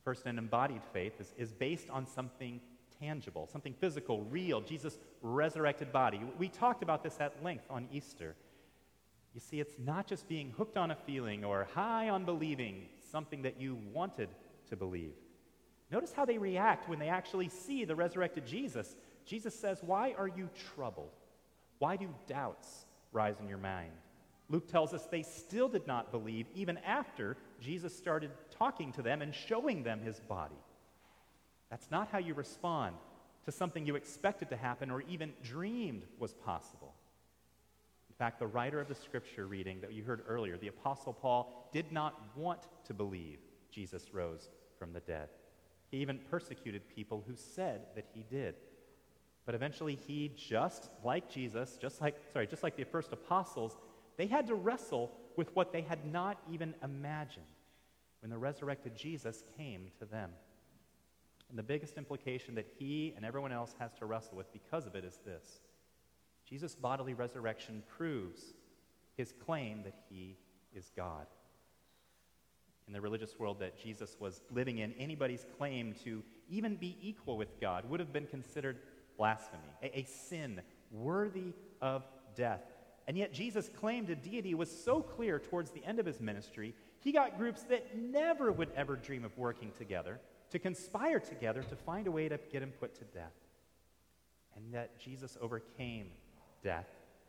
First, 0.04 0.28
an 0.28 0.38
embodied 0.38 0.84
faith 0.94 1.20
is, 1.20 1.34
is 1.38 1.52
based 1.54 1.90
on 1.90 2.06
something 2.06 2.62
tangible, 3.00 3.48
something 3.52 3.74
physical, 3.74 4.24
real, 4.24 4.62
Jesus' 4.62 4.98
resurrected 5.22 5.92
body. 5.92 6.22
We 6.38 6.50
talked 6.50 6.84
about 6.84 7.04
this 7.04 7.18
at 7.20 7.44
length 7.44 7.66
on 7.70 7.88
Easter. 7.92 8.36
You 9.34 9.40
see, 9.40 9.60
it's 9.60 9.76
not 9.78 10.08
just 10.08 10.28
being 10.28 10.52
hooked 10.58 10.78
on 10.78 10.92
a 10.92 10.96
feeling 10.96 11.46
or 11.46 11.68
high 11.74 12.10
on 12.10 12.26
believing 12.26 12.88
something 13.12 13.44
that 13.44 13.60
you 13.60 13.78
wanted 13.94 14.30
to 14.70 14.76
believe. 14.76 15.14
Notice 15.92 16.14
how 16.14 16.26
they 16.26 16.38
react 16.38 16.90
when 16.90 17.00
they 17.00 17.10
actually 17.10 17.50
see 17.50 17.86
the 17.86 17.96
resurrected 17.96 18.46
Jesus. 18.46 18.96
Jesus 19.26 19.56
says, 19.56 19.80
Why 19.82 20.14
are 20.18 20.28
you 20.28 20.50
troubled? 20.76 21.16
Why 21.80 21.96
do 21.96 22.10
doubts 22.28 22.86
rise 23.12 23.40
in 23.40 23.48
your 23.48 23.58
mind? 23.58 23.92
Luke 24.50 24.68
tells 24.68 24.94
us 24.94 25.06
they 25.06 25.24
still 25.24 25.70
did 25.70 25.86
not 25.86 26.12
believe 26.12 26.48
even 26.56 26.78
after 26.80 27.38
Jesus 27.62 27.96
started 27.96 28.32
talking 28.58 28.92
to 28.94 29.02
them 29.02 29.22
and 29.22 29.34
showing 29.34 29.84
them 29.84 30.02
his 30.02 30.20
body. 30.20 30.56
That's 31.70 31.92
not 31.92 32.10
how 32.12 32.18
you 32.18 32.34
respond 32.34 32.96
to 33.46 33.52
something 33.52 33.86
you 33.86 33.96
expected 33.96 34.50
to 34.50 34.58
happen 34.58 34.92
or 34.92 35.02
even 35.02 35.34
dreamed 35.44 36.04
was 36.18 36.34
possible. 36.34 36.94
In 38.10 38.16
fact, 38.16 38.40
the 38.40 38.48
writer 38.48 38.80
of 38.80 38.88
the 38.88 38.96
scripture 38.96 39.48
reading 39.48 39.80
that 39.82 39.94
you 39.94 40.04
heard 40.04 40.24
earlier, 40.28 40.58
the 40.58 40.68
Apostle 40.68 41.14
Paul, 41.14 41.70
did 41.72 41.92
not 41.92 42.20
want 42.36 42.68
to 42.86 42.94
believe 42.94 43.40
Jesus 43.72 44.14
rose 44.14 44.50
from 44.78 44.94
the 44.94 45.00
dead. 45.02 45.30
He 45.90 45.98
even 45.98 46.20
persecuted 46.30 46.88
people 46.88 47.24
who 47.28 47.36
said 47.36 47.82
that 47.96 48.06
he 48.14 48.24
did. 48.30 48.56
But 49.46 49.56
eventually 49.56 49.96
he 49.96 50.32
just 50.36 50.90
like 51.04 51.30
Jesus, 51.30 51.78
just 51.82 52.02
like 52.02 52.16
sorry, 52.32 52.46
just 52.46 52.62
like 52.62 52.76
the 52.76 52.84
first 52.84 53.14
apostles, 53.14 53.78
they 54.18 54.28
had 54.28 54.48
to 54.48 54.56
wrestle 54.56 55.12
with 55.38 55.56
what 55.56 55.72
they 55.72 55.82
had 55.82 56.06
not 56.06 56.38
even 56.52 56.76
imagined 56.84 57.46
when 58.22 58.30
the 58.30 58.38
resurrected 58.38 58.96
Jesus 58.96 59.44
came 59.58 59.88
to 59.98 60.06
them. 60.06 60.32
And 61.50 61.58
the 61.58 61.64
biggest 61.64 61.98
implication 61.98 62.56
that 62.56 62.68
he 62.78 63.14
and 63.16 63.26
everyone 63.26 63.52
else 63.52 63.74
has 63.80 63.94
to 63.96 64.06
wrestle 64.06 64.38
with 64.38 64.52
because 64.54 64.86
of 64.86 64.96
it 64.96 65.04
is 65.04 65.18
this 65.26 65.62
Jesus' 66.48 66.76
bodily 66.76 67.14
resurrection 67.14 67.84
proves 67.88 68.54
his 69.16 69.34
claim 69.46 69.84
that 69.84 69.96
he 70.10 70.38
is 70.74 70.92
God. 70.96 71.26
In 72.88 72.94
the 72.94 73.02
religious 73.02 73.38
world 73.38 73.60
that 73.60 73.80
Jesus 73.80 74.16
was 74.20 74.42
living 74.52 74.80
in, 74.80 74.94
anybody's 74.94 75.46
claim 75.58 75.94
to 76.04 76.24
even 76.50 76.76
be 76.76 76.98
equal 77.02 77.38
with 77.38 77.60
God 77.60 77.88
would 77.90 78.00
have 78.00 78.14
been 78.14 78.26
considered 78.26 78.78
blasphemy, 79.18 79.62
a, 79.84 80.00
a 80.00 80.04
sin 80.06 80.62
worthy 80.92 81.54
of 81.82 82.04
death. 82.36 82.62
And 83.08 83.18
yet, 83.18 83.34
Jesus' 83.34 83.70
claim 83.70 84.06
to 84.08 84.16
deity 84.16 84.54
was 84.54 84.72
so 84.72 85.02
clear 85.02 85.40
towards 85.40 85.72
the 85.72 85.84
end 85.84 86.00
of 86.00 86.06
his 86.06 86.20
ministry, 86.20 86.76
he 87.00 87.12
got 87.12 87.38
groups 87.38 87.64
that 87.64 87.98
never 87.98 88.52
would 88.52 88.70
ever 88.76 88.96
dream 88.96 89.24
of 89.24 89.38
working 89.38 89.72
together 89.78 90.20
to 90.52 90.60
conspire 90.60 91.20
together 91.20 91.64
to 91.64 91.76
find 91.76 92.08
a 92.08 92.12
way 92.12 92.28
to 92.30 92.40
get 92.52 92.64
him 92.64 92.72
put 92.80 92.96
to 92.96 93.04
death. 93.06 93.34
And 94.56 94.74
that 94.74 95.00
Jesus 95.00 95.38
overcame 95.42 96.08
death. 96.64 96.88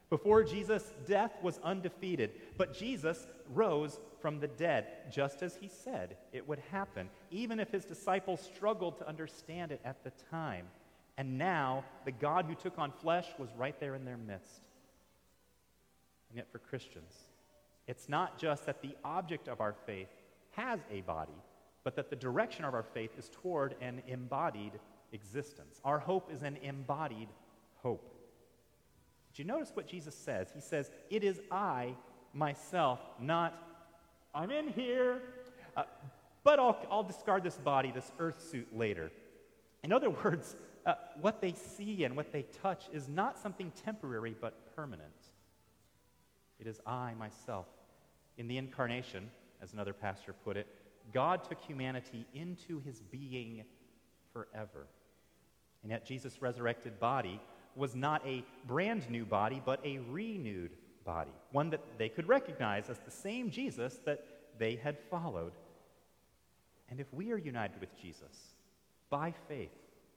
Before 0.08 0.42
Jesus, 0.42 0.92
death 1.06 1.32
was 1.40 1.60
undefeated, 1.62 2.32
but 2.56 2.76
Jesus 2.76 3.28
rose 3.52 4.00
from 4.20 4.40
the 4.40 4.48
dead, 4.48 4.86
just 5.10 5.40
as 5.42 5.54
he 5.54 5.68
said 5.68 6.16
it 6.32 6.46
would 6.48 6.58
happen, 6.72 7.08
even 7.30 7.60
if 7.60 7.70
his 7.70 7.84
disciples 7.84 8.40
struggled 8.40 8.98
to 8.98 9.08
understand 9.08 9.70
it 9.70 9.80
at 9.84 10.02
the 10.02 10.10
time. 10.30 10.66
And 11.16 11.38
now, 11.38 11.84
the 12.04 12.12
God 12.12 12.46
who 12.46 12.54
took 12.54 12.78
on 12.78 12.90
flesh 12.90 13.26
was 13.38 13.50
right 13.56 13.78
there 13.78 13.94
in 13.94 14.04
their 14.04 14.16
midst. 14.16 14.62
And 16.28 16.38
yet, 16.38 16.50
for 16.50 16.58
Christians, 16.58 17.12
it's 17.86 18.08
not 18.08 18.38
just 18.38 18.66
that 18.66 18.82
the 18.82 18.96
object 19.04 19.46
of 19.46 19.60
our 19.60 19.74
faith 19.86 20.08
has 20.52 20.80
a 20.90 21.02
body, 21.02 21.32
but 21.84 21.96
that 21.96 22.10
the 22.10 22.16
direction 22.16 22.64
of 22.64 22.74
our 22.74 22.82
faith 22.82 23.10
is 23.18 23.30
toward 23.42 23.74
an 23.80 24.02
embodied 24.06 24.72
existence. 25.12 25.80
Our 25.84 25.98
hope 25.98 26.30
is 26.32 26.42
an 26.42 26.58
embodied 26.62 27.28
hope. 27.76 28.14
Did 29.32 29.38
you 29.40 29.44
notice 29.44 29.70
what 29.74 29.86
Jesus 29.86 30.14
says? 30.14 30.48
He 30.54 30.60
says, 30.60 30.90
It 31.08 31.24
is 31.24 31.40
I, 31.50 31.94
myself, 32.34 33.00
not 33.20 33.66
I'm 34.34 34.50
in 34.50 34.68
here, 34.68 35.22
uh, 35.76 35.84
but 36.44 36.58
I'll, 36.58 36.78
I'll 36.90 37.02
discard 37.02 37.42
this 37.42 37.56
body, 37.56 37.90
this 37.90 38.12
earth 38.18 38.40
suit 38.48 38.68
later. 38.76 39.10
In 39.82 39.92
other 39.92 40.10
words, 40.10 40.56
uh, 40.86 40.94
what 41.20 41.40
they 41.40 41.52
see 41.52 42.04
and 42.04 42.16
what 42.16 42.32
they 42.32 42.42
touch 42.62 42.84
is 42.92 43.08
not 43.08 43.38
something 43.38 43.72
temporary 43.84 44.34
but 44.40 44.74
permanent. 44.76 45.10
It 46.58 46.66
is 46.66 46.80
I, 46.86 47.14
myself. 47.18 47.66
In 48.38 48.48
the 48.48 48.56
incarnation, 48.56 49.30
as 49.62 49.72
another 49.72 49.92
pastor 49.92 50.32
put 50.32 50.56
it, 50.56 50.66
God 51.12 51.44
took 51.44 51.60
humanity 51.60 52.26
into 52.34 52.80
his 52.80 53.00
being 53.00 53.64
forever. 54.32 54.86
And 55.82 55.90
yet, 55.90 56.04
Jesus' 56.04 56.42
resurrected 56.42 57.00
body 57.00 57.40
was 57.74 57.94
not 57.94 58.26
a 58.26 58.44
brand 58.66 59.08
new 59.10 59.24
body, 59.24 59.62
but 59.64 59.80
a 59.84 59.98
renewed 60.10 60.76
body, 61.04 61.32
one 61.52 61.70
that 61.70 61.80
they 61.98 62.08
could 62.08 62.28
recognize 62.28 62.90
as 62.90 62.98
the 62.98 63.10
same 63.10 63.50
Jesus 63.50 63.98
that 64.04 64.24
they 64.58 64.76
had 64.76 64.98
followed. 65.10 65.52
And 66.90 67.00
if 67.00 67.12
we 67.12 67.32
are 67.32 67.38
united 67.38 67.80
with 67.80 67.96
Jesus 68.00 68.54
by 69.08 69.32
faith, 69.48 69.70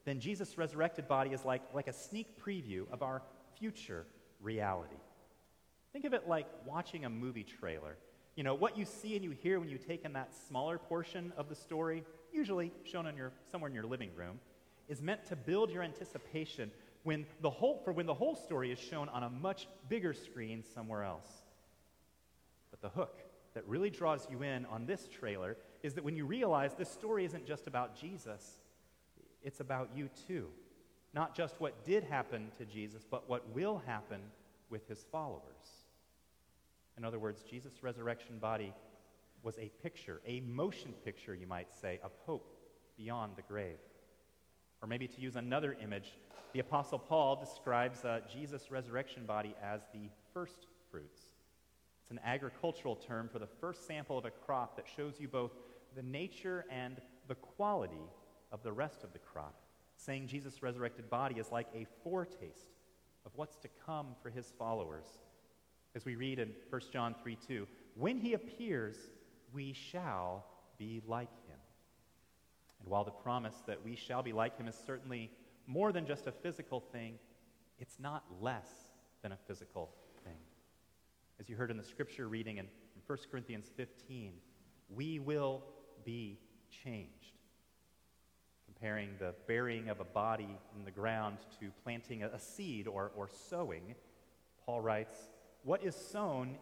then 0.06 0.20
Jesus' 0.20 0.58
resurrected 0.58 1.08
body 1.08 1.32
is 1.32 1.46
like, 1.46 1.62
like 1.74 1.88
a 1.88 1.94
sneak 1.94 2.44
preview 2.44 2.92
of 2.92 3.02
our 3.02 3.22
future 3.58 4.06
reality. 4.42 4.96
Think 5.94 6.06
of 6.06 6.14
it 6.14 6.28
like 6.28 6.48
watching 6.66 7.06
a 7.06 7.10
movie 7.10 7.44
trailer. 7.44 7.98
You 8.36 8.44
know, 8.44 8.56
what 8.56 8.78
you 8.78 8.86
see 8.86 9.16
and 9.16 9.24
you 9.24 9.32
hear 9.32 9.60
when 9.60 9.70
you 9.70 9.78
take 9.78 10.06
in 10.06 10.14
that 10.14 10.34
smaller 10.48 10.78
portion 10.78 11.34
of 11.38 11.50
the 11.50 11.56
story, 11.56 12.04
usually 12.32 12.72
shown 12.84 13.06
on 13.06 13.16
your, 13.16 13.32
somewhere 13.52 13.70
in 13.70 13.76
your 13.76 13.86
living 13.86 14.10
room, 14.16 14.40
is 14.90 15.02
meant 15.02 15.26
to 15.28 15.36
build 15.36 15.70
your 15.70 15.84
anticipation 15.84 16.72
when 17.04 17.26
the 17.42 17.50
whole, 17.50 17.82
for 17.84 17.92
when 17.92 18.06
the 18.06 18.14
whole 18.14 18.36
story 18.36 18.72
is 18.72 18.80
shown 18.80 19.10
on 19.10 19.24
a 19.24 19.30
much 19.30 19.68
bigger 19.88 20.14
screen 20.14 20.64
somewhere 20.74 21.04
else. 21.04 21.28
But 22.72 22.82
the 22.82 22.90
hook 22.90 23.20
that 23.54 23.68
really 23.68 23.90
draws 23.90 24.28
you 24.32 24.42
in 24.42 24.66
on 24.66 24.86
this 24.86 25.08
trailer 25.08 25.58
is 25.84 25.94
that 25.94 26.04
when 26.04 26.16
you 26.16 26.26
realize 26.26 26.74
this 26.74 26.90
story 26.90 27.26
isn't 27.26 27.46
just 27.46 27.68
about 27.68 28.00
Jesus, 28.00 28.60
it's 29.44 29.60
about 29.60 29.90
you 29.96 30.10
too. 30.28 30.48
Not 31.14 31.36
just 31.36 31.60
what 31.60 31.86
did 31.86 32.04
happen 32.04 32.50
to 32.58 32.66
Jesus, 32.66 33.04
but 33.10 33.30
what 33.30 33.48
will 33.54 33.84
happen 33.86 34.22
with 34.70 34.88
his 34.88 35.06
followers. 35.12 35.83
In 36.98 37.06
other 37.06 37.20
words, 37.20 37.44
Jesus' 37.44 37.82
resurrection 37.82 38.38
body 38.40 38.74
was 39.42 39.58
a 39.58 39.72
picture, 39.82 40.22
a 40.26 40.40
motion 40.42 40.94
picture, 41.04 41.36
you 41.36 41.48
might 41.48 41.74
say, 41.74 42.00
of 42.04 42.12
hope 42.26 42.56
beyond 42.98 43.34
the 43.36 43.42
grave. 43.42 43.78
Or 44.82 44.88
maybe 44.88 45.08
to 45.08 45.22
use 45.22 45.36
another 45.36 45.76
image, 45.82 46.18
the 46.54 46.60
Apostle 46.60 47.00
Paul 47.00 47.36
describes 47.36 48.06
uh, 48.06 48.20
Jesus' 48.32 48.70
resurrection 48.70 49.26
body 49.26 49.56
as 49.62 49.82
the 49.94 50.10
first 50.34 50.68
fruits. 50.92 51.22
It's 52.02 52.12
an 52.12 52.20
agricultural 52.24 52.96
term 52.96 53.28
for 53.28 53.40
the 53.40 53.48
first 53.48 53.88
sample 53.88 54.18
of 54.18 54.26
a 54.26 54.32
crop 54.32 54.76
that 54.76 54.86
shows 54.96 55.20
you 55.20 55.28
both 55.28 55.52
the 55.96 56.04
nature 56.04 56.66
and 56.70 57.00
the 57.28 57.36
quality 57.36 58.10
of 58.52 58.62
the 58.62 58.72
rest 58.72 59.04
of 59.04 59.14
the 59.14 59.20
crop, 59.20 59.56
saying 59.98 60.28
Jesus' 60.28 60.62
resurrected 60.62 61.10
body 61.10 61.36
is 61.40 61.52
like 61.52 61.68
a 61.74 61.88
foretaste 62.04 62.68
of 63.26 63.32
what's 63.36 63.58
to 63.58 63.70
come 63.86 64.08
for 64.22 64.30
his 64.30 64.54
followers 64.60 65.06
as 65.96 66.06
we 66.06 66.16
read 66.16 66.40
in 66.40 66.52
1 66.70 66.82
John 66.92 67.16
3 67.22 67.38
2, 67.48 67.68
when 67.96 68.18
he 68.18 68.34
appears, 68.34 68.96
we 69.54 69.74
shall 69.74 70.46
be 70.78 71.02
like 71.08 71.32
him. 71.48 71.60
And 72.80 72.90
while 72.90 73.04
the 73.04 73.12
promise 73.12 73.56
that 73.68 73.84
we 73.84 73.96
shall 73.96 74.24
be 74.24 74.34
like 74.34 74.58
him 74.58 74.68
is 74.68 74.76
certainly 74.86 75.32
more 75.68 75.92
than 75.92 76.06
just 76.06 76.28
a 76.28 76.32
physical 76.32 76.80
thing, 76.80 77.20
it's 77.80 78.00
not 78.00 78.24
less 78.42 78.70
than 79.22 79.32
a 79.32 79.38
physical 79.48 79.92
thing. 80.24 80.38
As 81.40 81.50
you 81.50 81.56
heard 81.56 81.72
in 81.72 81.78
the 81.78 81.84
scripture 81.84 82.28
reading 82.28 82.58
in 82.58 82.68
1 83.06 83.18
Corinthians 83.32 83.70
15, 83.76 84.34
we 84.90 85.20
will 85.20 85.64
be 86.04 86.40
changed. 86.84 87.38
Comparing 88.66 89.10
the 89.20 89.34
burying 89.48 89.90
of 89.90 90.00
a 90.00 90.06
body 90.06 90.58
in 90.76 90.84
the 90.84 90.92
ground 90.92 91.38
to 91.60 91.72
planting 91.84 92.24
a 92.24 92.40
seed 92.40 92.88
or, 92.88 93.12
or 93.16 93.30
sowing, 93.50 93.96
Paul 94.66 94.82
writes, 94.82 95.14
what 95.64 95.84
is 95.84 95.96
sown 95.96 96.58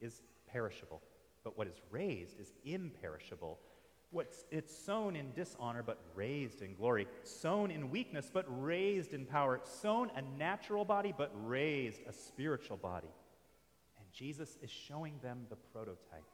is 0.00 0.22
perishable, 0.50 1.02
but 1.44 1.56
what 1.56 1.66
is 1.66 1.80
raised 1.90 2.38
is 2.40 2.52
imperishable. 2.64 3.58
What's, 4.10 4.44
it's 4.50 4.74
sown 4.74 5.16
in 5.16 5.32
dishonor, 5.34 5.82
but 5.82 5.98
raised 6.14 6.62
in 6.62 6.74
glory. 6.74 7.06
Sown 7.24 7.70
in 7.70 7.90
weakness, 7.90 8.30
but 8.32 8.46
raised 8.48 9.12
in 9.12 9.26
power. 9.26 9.60
Sown 9.64 10.10
a 10.16 10.22
natural 10.38 10.84
body, 10.84 11.12
but 11.16 11.30
raised 11.44 12.00
a 12.08 12.12
spiritual 12.12 12.78
body. 12.78 13.10
And 13.98 14.06
Jesus 14.12 14.56
is 14.62 14.70
showing 14.70 15.14
them 15.22 15.46
the 15.50 15.56
prototype. 15.56 16.24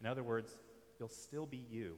In 0.00 0.06
other 0.06 0.22
words, 0.22 0.56
you'll 0.98 1.08
still 1.08 1.46
be 1.46 1.64
you, 1.68 1.96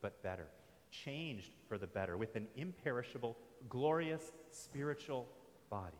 but 0.00 0.22
better. 0.22 0.48
Changed 0.90 1.52
for 1.68 1.78
the 1.78 1.86
better 1.86 2.16
with 2.16 2.34
an 2.36 2.48
imperishable, 2.56 3.36
glorious 3.68 4.32
spiritual 4.50 5.28
body. 5.70 5.96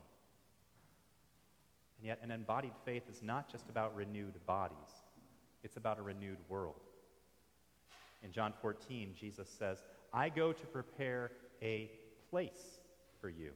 And 2.02 2.09
yet, 2.09 2.18
an 2.21 2.32
embodied 2.32 2.73
faith 2.85 3.04
is 3.09 3.23
not 3.23 3.49
just 3.49 3.68
about 3.68 3.94
renewed 3.94 4.44
bodies, 4.44 5.04
it's 5.62 5.76
about 5.76 6.00
a 6.00 6.02
renewed 6.02 6.38
world. 6.49 6.80
In 8.25 8.32
John 8.32 8.52
14, 8.61 9.14
Jesus 9.16 9.49
says, 9.49 9.85
I 10.12 10.28
go 10.28 10.52
to 10.52 10.66
prepare 10.66 11.30
a 11.62 11.92
place 12.28 12.80
for 13.21 13.28
you. 13.28 13.52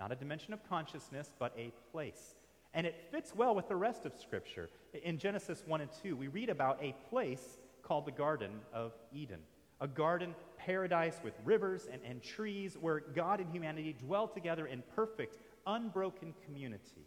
Not 0.00 0.10
a 0.10 0.16
dimension 0.16 0.52
of 0.52 0.68
consciousness, 0.68 1.30
but 1.38 1.54
a 1.56 1.72
place. 1.92 2.34
And 2.74 2.88
it 2.88 3.06
fits 3.12 3.36
well 3.36 3.54
with 3.54 3.68
the 3.68 3.76
rest 3.76 4.04
of 4.04 4.12
Scripture. 4.20 4.68
In 5.04 5.16
Genesis 5.16 5.62
1 5.64 5.80
and 5.80 5.90
2, 6.02 6.16
we 6.16 6.26
read 6.26 6.48
about 6.48 6.82
a 6.82 6.92
place 7.08 7.58
called 7.84 8.04
the 8.04 8.10
Garden 8.10 8.50
of 8.74 8.94
Eden, 9.12 9.38
a 9.80 9.86
garden 9.86 10.34
paradise 10.58 11.20
with 11.22 11.34
rivers 11.44 11.86
and, 11.92 12.02
and 12.04 12.20
trees 12.20 12.76
where 12.80 12.98
God 12.98 13.38
and 13.38 13.48
humanity 13.52 13.92
dwell 13.92 14.26
together 14.26 14.66
in 14.66 14.82
perfect, 14.96 15.38
unbroken 15.68 16.34
community. 16.44 17.06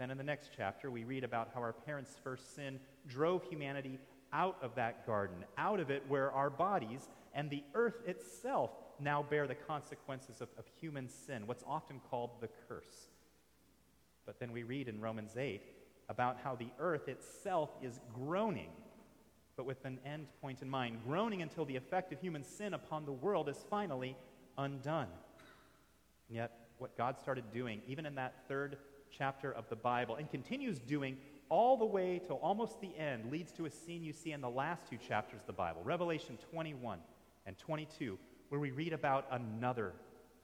Then 0.00 0.10
in 0.10 0.16
the 0.16 0.24
next 0.24 0.52
chapter, 0.56 0.90
we 0.90 1.04
read 1.04 1.24
about 1.24 1.50
how 1.54 1.60
our 1.60 1.74
parents' 1.74 2.16
first 2.24 2.54
sin 2.56 2.80
drove 3.06 3.44
humanity 3.44 3.98
out 4.32 4.56
of 4.62 4.74
that 4.76 5.06
garden, 5.06 5.44
out 5.58 5.78
of 5.78 5.90
it 5.90 6.02
where 6.08 6.32
our 6.32 6.48
bodies 6.48 7.10
and 7.34 7.50
the 7.50 7.62
earth 7.74 8.00
itself 8.06 8.70
now 8.98 9.22
bear 9.22 9.46
the 9.46 9.54
consequences 9.54 10.40
of, 10.40 10.48
of 10.56 10.64
human 10.80 11.06
sin, 11.06 11.46
what's 11.46 11.64
often 11.66 12.00
called 12.10 12.30
the 12.40 12.48
curse. 12.66 13.10
But 14.24 14.40
then 14.40 14.52
we 14.52 14.62
read 14.62 14.88
in 14.88 15.02
Romans 15.02 15.36
8 15.36 15.60
about 16.08 16.38
how 16.42 16.54
the 16.54 16.70
earth 16.78 17.06
itself 17.06 17.68
is 17.82 18.00
groaning, 18.14 18.70
but 19.54 19.66
with 19.66 19.84
an 19.84 19.98
end 20.06 20.28
point 20.40 20.62
in 20.62 20.70
mind, 20.70 20.96
groaning 21.06 21.42
until 21.42 21.66
the 21.66 21.76
effect 21.76 22.10
of 22.10 22.20
human 22.22 22.42
sin 22.42 22.72
upon 22.72 23.04
the 23.04 23.12
world 23.12 23.50
is 23.50 23.66
finally 23.68 24.16
undone. 24.56 25.08
And 26.28 26.36
yet, 26.36 26.52
what 26.78 26.96
God 26.96 27.18
started 27.20 27.52
doing, 27.52 27.82
even 27.86 28.06
in 28.06 28.14
that 28.14 28.32
third 28.48 28.78
chapter 29.16 29.52
of 29.52 29.68
the 29.68 29.76
Bible, 29.76 30.16
and 30.16 30.30
continues 30.30 30.78
doing 30.78 31.16
all 31.48 31.76
the 31.76 31.84
way 31.84 32.20
to 32.26 32.34
almost 32.34 32.80
the 32.80 32.96
end 32.96 33.30
leads 33.30 33.52
to 33.52 33.66
a 33.66 33.70
scene 33.70 34.04
you 34.04 34.12
see 34.12 34.32
in 34.32 34.40
the 34.40 34.48
last 34.48 34.88
two 34.88 34.96
chapters 34.96 35.40
of 35.40 35.46
the 35.46 35.52
Bible, 35.52 35.82
Revelation 35.84 36.38
21 36.52 36.98
and 37.46 37.58
22, 37.58 38.18
where 38.48 38.60
we 38.60 38.70
read 38.70 38.92
about 38.92 39.26
another 39.32 39.92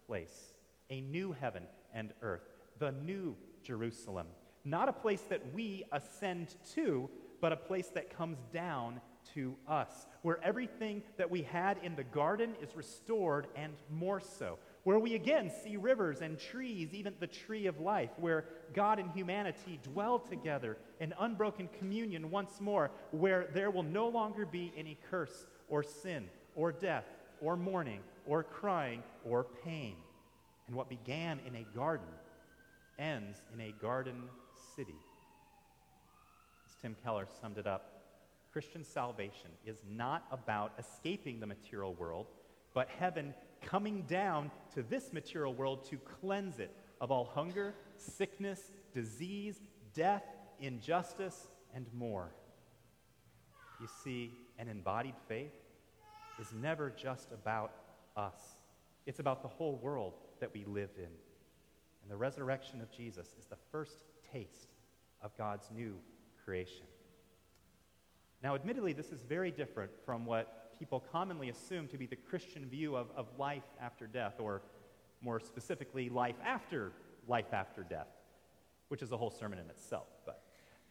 place, 0.07 0.55
a 0.91 1.01
new 1.01 1.33
heaven 1.33 1.63
and 1.95 2.13
earth, 2.23 2.49
the 2.79 2.93
new 2.93 3.37
Jerusalem. 3.63 4.27
Not 4.65 4.89
a 4.89 4.93
place 4.93 5.23
that 5.29 5.55
we 5.55 5.85
ascend 5.93 6.57
to, 6.75 7.09
but 7.41 7.53
a 7.53 7.57
place 7.57 7.89
that 7.89 8.17
comes 8.17 8.39
down 8.53 9.01
to 9.35 9.57
us, 9.69 10.07
where 10.23 10.43
everything 10.43 11.03
that 11.19 11.31
we 11.31 11.43
had 11.43 11.79
in 11.83 11.97
the 11.97 12.05
garden 12.05 12.55
is 12.63 12.75
restored 12.77 13.47
and 13.57 13.73
more 13.91 14.21
so, 14.21 14.59
where 14.85 14.99
we 14.99 15.15
again 15.15 15.51
see 15.63 15.77
rivers 15.77 16.21
and 16.21 16.39
trees, 16.39 16.95
even 16.95 17.15
the 17.19 17.27
tree 17.27 17.67
of 17.67 17.81
life, 17.81 18.11
where 18.19 18.45
God 18.75 18.99
and 18.99 19.11
humanity 19.13 19.81
dwell 19.83 20.19
together 20.19 20.77
in 21.01 21.15
unbroken 21.19 21.69
communion 21.79 22.31
once 22.31 22.61
more, 22.61 22.91
where 23.11 23.49
there 23.55 23.71
will 23.71 23.83
no 23.83 24.09
longer 24.09 24.47
be 24.47 24.73
any 24.77 24.99
curse 25.11 25.47
or 25.69 25.83
sin 25.83 26.29
or 26.55 26.73
death 26.73 27.05
or 27.41 27.57
mourning 27.57 28.01
or 28.27 28.43
crying 28.43 29.03
or 29.25 29.45
pain. 29.65 29.97
And 30.67 30.77
what 30.77 30.89
began 30.89 31.41
in 31.47 31.55
a 31.57 31.67
garden 31.75 32.09
ends 32.99 33.43
in 33.55 33.61
a 33.61 33.73
garden 33.81 34.25
city. 34.75 34.97
As 36.67 36.75
Tim 36.81 36.97
Keller 37.05 37.27
summed 37.41 37.59
it 37.59 37.67
up, 37.67 37.93
Christian 38.53 38.85
salvation 38.85 39.51
is 39.67 39.83
not 39.89 40.25
about 40.33 40.73
escaping 40.79 41.41
the 41.41 41.47
material 41.47 41.95
world, 41.95 42.27
but 42.73 42.89
heaven 42.89 43.35
coming 43.63 44.03
down 44.09 44.51
to 44.75 44.83
this 44.83 45.13
material 45.13 45.55
world 45.55 45.85
to 45.91 45.97
cleanse 45.99 46.59
it 46.59 46.75
of 47.01 47.11
all 47.11 47.25
hunger, 47.25 47.75
sickness, 48.01 48.71
disease, 48.93 49.61
death, 49.95 50.25
injustice, 50.61 51.49
and 51.75 51.87
more. 51.95 52.31
You 53.81 53.89
see, 54.03 54.33
an 54.59 54.69
embodied 54.69 55.15
faith 55.29 55.53
is 56.41 56.53
never 56.53 56.91
just 56.91 57.33
about 57.33 57.73
us, 58.17 58.57
it's 59.07 59.21
about 59.21 59.43
the 59.43 59.49
whole 59.49 59.77
world 59.77 60.15
that 60.41 60.53
we 60.53 60.65
live 60.65 60.91
in. 60.97 61.05
And 61.05 62.11
the 62.11 62.17
resurrection 62.17 62.81
of 62.81 62.91
Jesus 62.91 63.35
is 63.39 63.47
the 63.47 63.57
first 63.71 64.05
taste 64.33 64.69
of 65.23 65.37
God's 65.37 65.69
new 65.75 65.97
creation. 66.45 66.87
Now, 68.43 68.55
admittedly, 68.55 68.93
this 68.93 69.11
is 69.11 69.23
very 69.23 69.51
different 69.51 69.91
from 70.05 70.25
what 70.25 70.79
people 70.79 71.05
commonly 71.13 71.49
assume 71.49 71.89
to 71.89 71.99
be 71.99 72.07
the 72.07 72.17
Christian 72.17 72.67
view 72.67 72.97
of, 72.97 73.09
of 73.17 73.27
life 73.39 73.65
after 73.81 74.07
death, 74.07 74.35
or 74.39 74.63
more 75.21 75.41
specifically, 75.41 76.09
life 76.09 76.37
after 76.45 76.93
life 77.29 77.53
after 77.53 77.83
death, 77.83 78.09
which 78.89 79.03
is 79.03 79.13
a 79.13 79.17
whole 79.17 79.31
sermon 79.31 79.59
in 79.59 79.69
itself. 79.71 80.09
But 80.25 80.43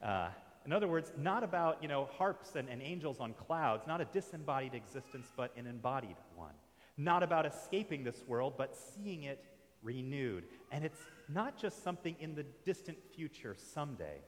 uh, 0.06 0.30
in 0.66 0.74
other 0.74 0.88
words, 0.88 1.12
not 1.18 1.44
about 1.44 1.82
you 1.82 1.88
know 1.88 2.10
harps 2.18 2.56
and, 2.56 2.70
and 2.70 2.82
angels 2.82 3.20
on 3.20 3.34
clouds, 3.34 3.86
not 3.88 4.02
a 4.02 4.06
disembodied 4.06 4.74
existence, 4.74 5.28
but 5.36 5.56
an 5.58 5.68
embodied 5.68 6.18
one. 6.36 6.54
Not 6.98 7.24
about 7.24 7.46
escaping 7.46 8.04
this 8.04 8.24
world, 8.28 8.54
but 8.58 8.76
seeing 8.76 9.24
it 9.24 9.44
renewed. 9.84 10.46
And 10.72 10.84
it's 10.84 11.00
not 11.30 11.58
just 11.58 11.84
something 11.84 12.16
in 12.20 12.36
the 12.36 12.46
distant 12.64 12.98
future 13.16 13.56
someday. 13.58 14.22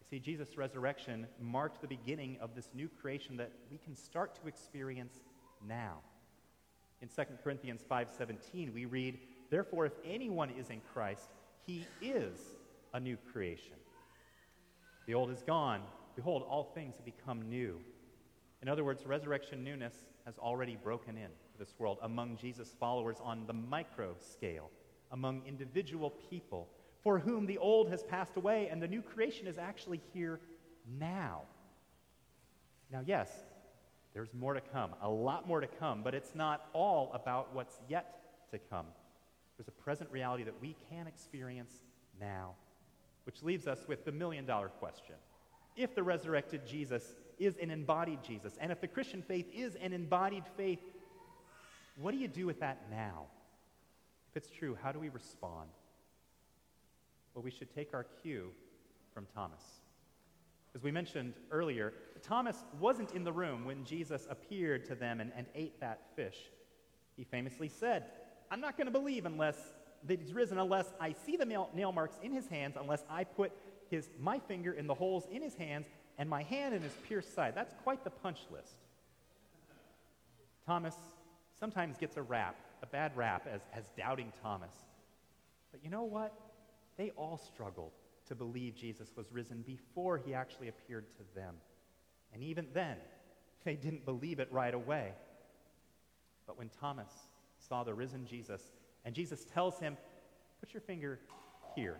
You 0.00 0.06
see, 0.08 0.18
Jesus' 0.18 0.56
resurrection 0.56 1.26
marked 1.40 1.80
the 1.80 1.88
beginning 1.88 2.38
of 2.40 2.54
this 2.54 2.68
new 2.74 2.88
creation 2.88 3.36
that 3.36 3.52
we 3.70 3.78
can 3.78 3.94
start 3.94 4.34
to 4.36 4.48
experience 4.48 5.14
now. 5.66 5.98
In 7.02 7.08
2 7.08 7.22
Corinthians 7.42 7.82
5:17, 7.88 8.72
we 8.72 8.84
read, 8.86 9.18
"Therefore 9.50 9.86
if 9.86 9.92
anyone 10.04 10.50
is 10.50 10.70
in 10.70 10.80
Christ, 10.92 11.30
he 11.66 11.86
is 12.00 12.38
a 12.92 13.00
new 13.00 13.16
creation. 13.32 13.76
The 15.06 15.14
old 15.14 15.30
is 15.30 15.42
gone; 15.42 15.82
behold, 16.14 16.42
all 16.48 16.64
things 16.64 16.96
have 16.96 17.04
become 17.04 17.48
new." 17.48 17.80
In 18.62 18.68
other 18.68 18.84
words, 18.84 19.06
resurrection 19.06 19.62
newness 19.62 19.94
has 20.24 20.38
already 20.38 20.76
broken 20.76 21.16
in 21.16 21.30
to 21.52 21.58
this 21.58 21.74
world 21.78 21.98
among 22.02 22.36
Jesus' 22.36 22.74
followers 22.80 23.18
on 23.22 23.46
the 23.46 23.52
micro 23.52 24.16
scale, 24.18 24.70
among 25.12 25.46
individual 25.46 26.10
people 26.10 26.68
for 27.02 27.20
whom 27.20 27.46
the 27.46 27.58
old 27.58 27.88
has 27.88 28.02
passed 28.02 28.36
away 28.36 28.68
and 28.68 28.82
the 28.82 28.88
new 28.88 29.00
creation 29.00 29.46
is 29.46 29.58
actually 29.58 30.00
here 30.12 30.40
now. 30.98 31.42
Now, 32.90 33.00
yes, 33.06 33.30
there's 34.12 34.34
more 34.34 34.54
to 34.54 34.60
come, 34.60 34.90
a 35.00 35.08
lot 35.08 35.46
more 35.46 35.60
to 35.60 35.68
come, 35.68 36.02
but 36.02 36.14
it's 36.14 36.34
not 36.34 36.68
all 36.72 37.12
about 37.12 37.54
what's 37.54 37.80
yet 37.88 38.50
to 38.50 38.58
come. 38.58 38.86
There's 39.56 39.68
a 39.68 39.82
present 39.82 40.10
reality 40.10 40.44
that 40.44 40.60
we 40.60 40.76
can 40.90 41.06
experience 41.06 41.72
now, 42.20 42.54
which 43.24 43.42
leaves 43.42 43.66
us 43.66 43.86
with 43.88 44.04
the 44.04 44.12
million 44.12 44.44
dollar 44.46 44.68
question. 44.68 45.14
If 45.76 45.94
the 45.94 46.02
resurrected 46.02 46.66
Jesus 46.66 47.14
is 47.38 47.56
an 47.60 47.70
embodied 47.70 48.22
Jesus, 48.22 48.56
and 48.60 48.72
if 48.72 48.80
the 48.80 48.88
Christian 48.88 49.22
faith 49.22 49.46
is 49.54 49.74
an 49.76 49.92
embodied 49.92 50.44
faith, 50.56 50.80
what 51.96 52.12
do 52.12 52.18
you 52.18 52.28
do 52.28 52.46
with 52.46 52.60
that 52.60 52.82
now? 52.90 53.26
If 54.30 54.36
it's 54.36 54.50
true, 54.50 54.76
how 54.82 54.92
do 54.92 54.98
we 54.98 55.08
respond? 55.08 55.70
Well, 57.34 57.42
we 57.42 57.50
should 57.50 57.74
take 57.74 57.94
our 57.94 58.06
cue 58.22 58.50
from 59.12 59.26
Thomas. 59.34 59.62
As 60.74 60.82
we 60.82 60.90
mentioned 60.90 61.34
earlier, 61.50 61.94
Thomas 62.22 62.64
wasn't 62.78 63.12
in 63.12 63.24
the 63.24 63.32
room 63.32 63.64
when 63.64 63.84
Jesus 63.84 64.26
appeared 64.28 64.84
to 64.86 64.94
them 64.94 65.20
and, 65.20 65.32
and 65.34 65.46
ate 65.54 65.80
that 65.80 66.02
fish. 66.14 66.36
He 67.16 67.24
famously 67.24 67.68
said, 67.68 68.04
I'm 68.50 68.60
not 68.60 68.76
going 68.76 68.86
to 68.86 68.92
believe 68.92 69.26
unless 69.26 69.56
that 70.06 70.20
he's 70.20 70.32
risen 70.32 70.58
unless 70.58 70.86
I 71.00 71.14
see 71.24 71.36
the 71.36 71.44
nail, 71.44 71.92
marks 71.92 72.16
in 72.22 72.32
his 72.32 72.46
hands, 72.46 72.76
unless 72.78 73.04
I 73.10 73.24
put 73.24 73.52
his, 73.90 74.08
my 74.20 74.38
finger 74.38 74.72
in 74.72 74.86
the 74.86 74.94
holes 74.94 75.26
in 75.30 75.42
his 75.42 75.54
hands 75.54 75.86
and 76.18 76.28
my 76.28 76.42
hand 76.42 76.74
in 76.74 76.82
his 76.82 76.92
pierced 77.08 77.34
side. 77.34 77.54
That's 77.54 77.74
quite 77.82 78.04
the 78.04 78.10
punch 78.10 78.38
list. 78.50 78.74
Thomas 80.64 80.94
sometimes 81.58 81.96
gets 81.96 82.16
a 82.16 82.22
rap, 82.22 82.56
a 82.82 82.86
bad 82.86 83.16
rap, 83.16 83.46
as, 83.50 83.60
as 83.72 83.84
doubting 83.96 84.32
Thomas. 84.42 84.74
But 85.70 85.84
you 85.84 85.90
know 85.90 86.04
what? 86.04 86.32
They 86.96 87.10
all 87.10 87.38
struggled 87.38 87.92
to 88.28 88.34
believe 88.34 88.74
Jesus 88.74 89.10
was 89.16 89.26
risen 89.30 89.62
before 89.62 90.18
he 90.18 90.34
actually 90.34 90.68
appeared 90.68 91.04
to 91.16 91.22
them. 91.34 91.54
And 92.32 92.42
even 92.42 92.66
then, 92.74 92.96
they 93.64 93.76
didn't 93.76 94.04
believe 94.04 94.40
it 94.40 94.48
right 94.50 94.74
away. 94.74 95.12
But 96.46 96.58
when 96.58 96.70
Thomas 96.80 97.10
saw 97.68 97.84
the 97.84 97.94
risen 97.94 98.26
Jesus, 98.26 98.62
and 99.04 99.14
Jesus 99.14 99.44
tells 99.44 99.78
him, 99.78 99.96
Put 100.60 100.72
your 100.72 100.80
finger 100.80 101.18
here. 101.74 101.98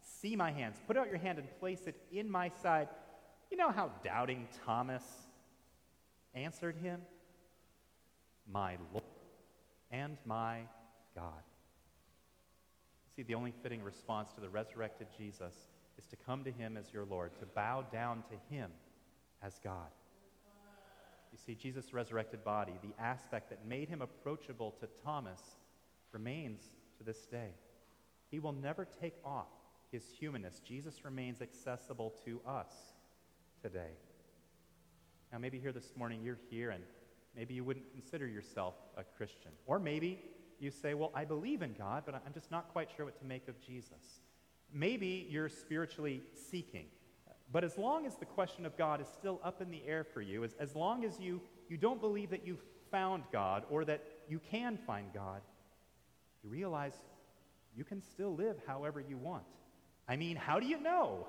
See 0.00 0.34
my 0.34 0.50
hands. 0.50 0.76
Put 0.86 0.96
out 0.96 1.08
your 1.08 1.18
hand 1.18 1.38
and 1.38 1.48
place 1.60 1.82
it 1.86 1.96
in 2.10 2.30
my 2.30 2.50
side. 2.62 2.88
You 3.50 3.56
know 3.56 3.70
how 3.70 3.92
doubting 4.04 4.48
Thomas 4.64 5.04
answered 6.34 6.76
him, 6.76 7.00
My 8.50 8.76
Lord 8.92 9.04
and 9.90 10.16
my 10.24 10.60
God. 11.14 11.42
See, 13.14 13.22
the 13.22 13.34
only 13.34 13.52
fitting 13.62 13.82
response 13.82 14.32
to 14.32 14.40
the 14.40 14.48
resurrected 14.48 15.06
Jesus 15.16 15.54
is 15.98 16.06
to 16.06 16.16
come 16.16 16.44
to 16.44 16.50
him 16.50 16.76
as 16.76 16.92
your 16.92 17.04
Lord, 17.04 17.38
to 17.40 17.46
bow 17.46 17.82
down 17.92 18.24
to 18.30 18.54
him 18.54 18.70
as 19.42 19.60
God. 19.62 19.90
You 21.32 21.38
see, 21.38 21.54
Jesus' 21.54 21.94
resurrected 21.94 22.44
body, 22.44 22.74
the 22.82 23.02
aspect 23.02 23.48
that 23.50 23.66
made 23.66 23.88
him 23.88 24.02
approachable 24.02 24.72
to 24.80 24.88
Thomas, 25.02 25.40
remains 26.12 26.60
to 26.98 27.04
this 27.04 27.24
day. 27.26 27.50
He 28.30 28.38
will 28.38 28.52
never 28.52 28.86
take 29.00 29.14
off 29.24 29.48
his 29.90 30.04
humanness. 30.18 30.60
Jesus 30.60 31.04
remains 31.04 31.40
accessible 31.40 32.14
to 32.24 32.40
us 32.46 32.70
today. 33.62 33.92
Now, 35.32 35.38
maybe 35.38 35.58
here 35.58 35.72
this 35.72 35.92
morning 35.96 36.20
you're 36.22 36.38
here 36.50 36.70
and 36.70 36.84
maybe 37.34 37.54
you 37.54 37.64
wouldn't 37.64 37.90
consider 37.92 38.26
yourself 38.26 38.74
a 38.96 39.04
Christian. 39.04 39.52
Or 39.66 39.78
maybe 39.78 40.20
you 40.60 40.70
say, 40.70 40.94
Well, 40.94 41.12
I 41.14 41.24
believe 41.24 41.62
in 41.62 41.72
God, 41.72 42.02
but 42.04 42.14
I'm 42.14 42.32
just 42.34 42.50
not 42.50 42.68
quite 42.72 42.90
sure 42.94 43.06
what 43.06 43.18
to 43.18 43.24
make 43.24 43.48
of 43.48 43.60
Jesus. 43.60 44.20
Maybe 44.72 45.26
you're 45.30 45.48
spiritually 45.48 46.22
seeking. 46.50 46.86
But 47.52 47.64
as 47.64 47.76
long 47.76 48.06
as 48.06 48.14
the 48.16 48.24
question 48.24 48.64
of 48.64 48.78
God 48.78 49.00
is 49.02 49.06
still 49.08 49.38
up 49.44 49.60
in 49.60 49.70
the 49.70 49.82
air 49.86 50.04
for 50.04 50.22
you, 50.22 50.42
as, 50.42 50.54
as 50.58 50.74
long 50.74 51.04
as 51.04 51.20
you, 51.20 51.42
you 51.68 51.76
don't 51.76 52.00
believe 52.00 52.30
that 52.30 52.46
you've 52.46 52.62
found 52.90 53.24
God 53.30 53.64
or 53.68 53.84
that 53.84 54.02
you 54.26 54.40
can 54.50 54.78
find 54.78 55.12
God, 55.12 55.42
you 56.42 56.48
realize 56.48 56.94
you 57.76 57.84
can 57.84 58.00
still 58.00 58.34
live 58.34 58.56
however 58.66 59.00
you 59.00 59.18
want. 59.18 59.44
I 60.08 60.16
mean, 60.16 60.36
how 60.36 60.58
do 60.60 60.66
you 60.66 60.80
know? 60.80 61.28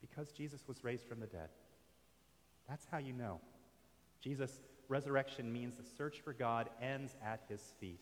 Because 0.00 0.32
Jesus 0.32 0.66
was 0.66 0.82
raised 0.82 1.06
from 1.06 1.20
the 1.20 1.26
dead. 1.26 1.48
That's 2.68 2.86
how 2.90 2.98
you 2.98 3.12
know. 3.12 3.40
Jesus' 4.22 4.60
resurrection 4.88 5.52
means 5.52 5.76
the 5.76 5.84
search 5.96 6.20
for 6.20 6.32
God 6.32 6.70
ends 6.80 7.16
at 7.24 7.42
his 7.48 7.60
feet. 7.80 8.00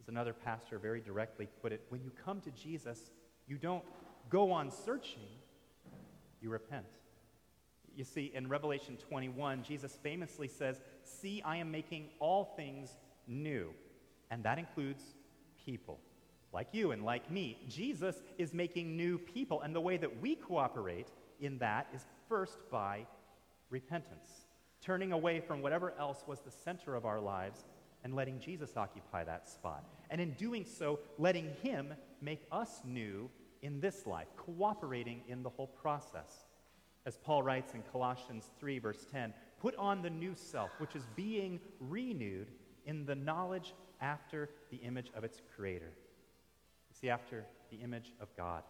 As 0.00 0.08
another 0.08 0.32
pastor 0.32 0.78
very 0.78 1.00
directly 1.00 1.48
put 1.60 1.72
it, 1.72 1.82
when 1.88 2.02
you 2.02 2.12
come 2.24 2.40
to 2.42 2.50
Jesus, 2.50 3.10
you 3.46 3.56
don't 3.56 3.84
go 4.30 4.52
on 4.52 4.70
searching, 4.70 5.22
you 6.40 6.50
repent. 6.50 6.86
You 7.94 8.04
see, 8.04 8.30
in 8.34 8.48
Revelation 8.48 8.96
21, 9.08 9.64
Jesus 9.64 9.98
famously 10.02 10.46
says, 10.46 10.80
See, 11.02 11.42
I 11.44 11.56
am 11.56 11.70
making 11.70 12.10
all 12.20 12.54
things 12.56 12.90
new. 13.26 13.70
And 14.30 14.44
that 14.44 14.58
includes 14.58 15.02
people, 15.64 15.98
like 16.52 16.68
you 16.72 16.92
and 16.92 17.04
like 17.04 17.30
me. 17.30 17.58
Jesus 17.68 18.22
is 18.36 18.54
making 18.54 18.96
new 18.96 19.18
people. 19.18 19.62
And 19.62 19.74
the 19.74 19.80
way 19.80 19.96
that 19.96 20.20
we 20.20 20.36
cooperate 20.36 21.08
in 21.40 21.58
that 21.58 21.88
is 21.94 22.06
first 22.28 22.58
by 22.70 23.06
repentance, 23.70 24.28
turning 24.80 25.12
away 25.12 25.40
from 25.40 25.60
whatever 25.60 25.92
else 25.98 26.22
was 26.26 26.40
the 26.40 26.50
center 26.50 26.94
of 26.94 27.04
our 27.04 27.20
lives 27.20 27.64
and 28.04 28.14
letting 28.14 28.38
Jesus 28.38 28.76
occupy 28.76 29.24
that 29.24 29.48
spot. 29.48 29.84
And 30.10 30.20
in 30.20 30.32
doing 30.34 30.64
so, 30.64 31.00
letting 31.18 31.50
Him 31.62 31.94
make 32.20 32.46
us 32.52 32.80
new 32.84 33.28
in 33.62 33.80
this 33.80 34.06
life, 34.06 34.28
cooperating 34.36 35.22
in 35.28 35.42
the 35.42 35.48
whole 35.48 35.66
process. 35.66 36.46
As 37.06 37.16
Paul 37.16 37.42
writes 37.42 37.74
in 37.74 37.82
Colossians 37.90 38.50
3, 38.58 38.78
verse 38.78 39.06
10, 39.10 39.32
put 39.60 39.74
on 39.76 40.02
the 40.02 40.10
new 40.10 40.34
self, 40.34 40.70
which 40.78 40.94
is 40.94 41.04
being 41.16 41.60
renewed 41.80 42.48
in 42.86 43.04
the 43.06 43.14
knowledge 43.14 43.74
after 44.00 44.50
the 44.70 44.76
image 44.78 45.10
of 45.14 45.24
its 45.24 45.40
creator. 45.56 45.92
You 46.90 46.96
see, 47.00 47.10
after 47.10 47.44
the 47.70 47.76
image 47.76 48.12
of 48.20 48.28
God, 48.36 48.62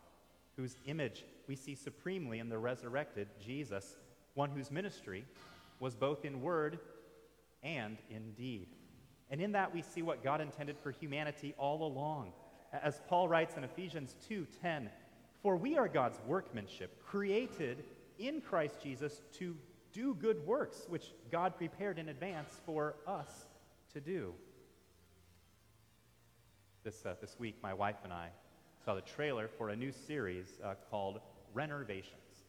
whose 0.56 0.76
image 0.86 1.24
we 1.46 1.56
see 1.56 1.74
supremely 1.74 2.38
in 2.38 2.48
the 2.48 2.58
resurrected 2.58 3.28
Jesus, 3.44 3.96
one 4.34 4.50
whose 4.50 4.70
ministry 4.70 5.24
was 5.80 5.94
both 5.94 6.24
in 6.24 6.42
word 6.42 6.78
and 7.62 7.98
in 8.10 8.32
deed. 8.32 8.68
And 9.30 9.40
in 9.40 9.52
that 9.52 9.74
we 9.74 9.82
see 9.82 10.02
what 10.02 10.24
God 10.24 10.40
intended 10.40 10.78
for 10.78 10.90
humanity 10.90 11.54
all 11.58 11.86
along 11.86 12.32
as 12.72 13.00
Paul 13.08 13.28
writes 13.28 13.56
in 13.56 13.64
Ephesians 13.64 14.14
2:10, 14.28 14.90
"For 15.42 15.56
we 15.56 15.76
are 15.76 15.88
God's 15.88 16.20
workmanship, 16.20 17.02
created 17.02 17.84
in 18.18 18.40
Christ 18.40 18.80
Jesus 18.80 19.22
to 19.32 19.56
do 19.92 20.14
good 20.14 20.44
works, 20.46 20.86
which 20.88 21.14
God 21.30 21.56
prepared 21.56 21.98
in 21.98 22.08
advance 22.08 22.60
for 22.64 22.96
us 23.06 23.48
to 23.90 24.00
do." 24.00 24.34
This, 26.82 27.04
uh, 27.04 27.16
this 27.20 27.38
week, 27.38 27.62
my 27.62 27.74
wife 27.74 28.04
and 28.04 28.12
I 28.12 28.30
saw 28.84 28.94
the 28.94 29.02
trailer 29.02 29.48
for 29.48 29.70
a 29.70 29.76
new 29.76 29.92
series 29.92 30.58
uh, 30.62 30.74
called 30.90 31.20
Rennervations. 31.54 32.44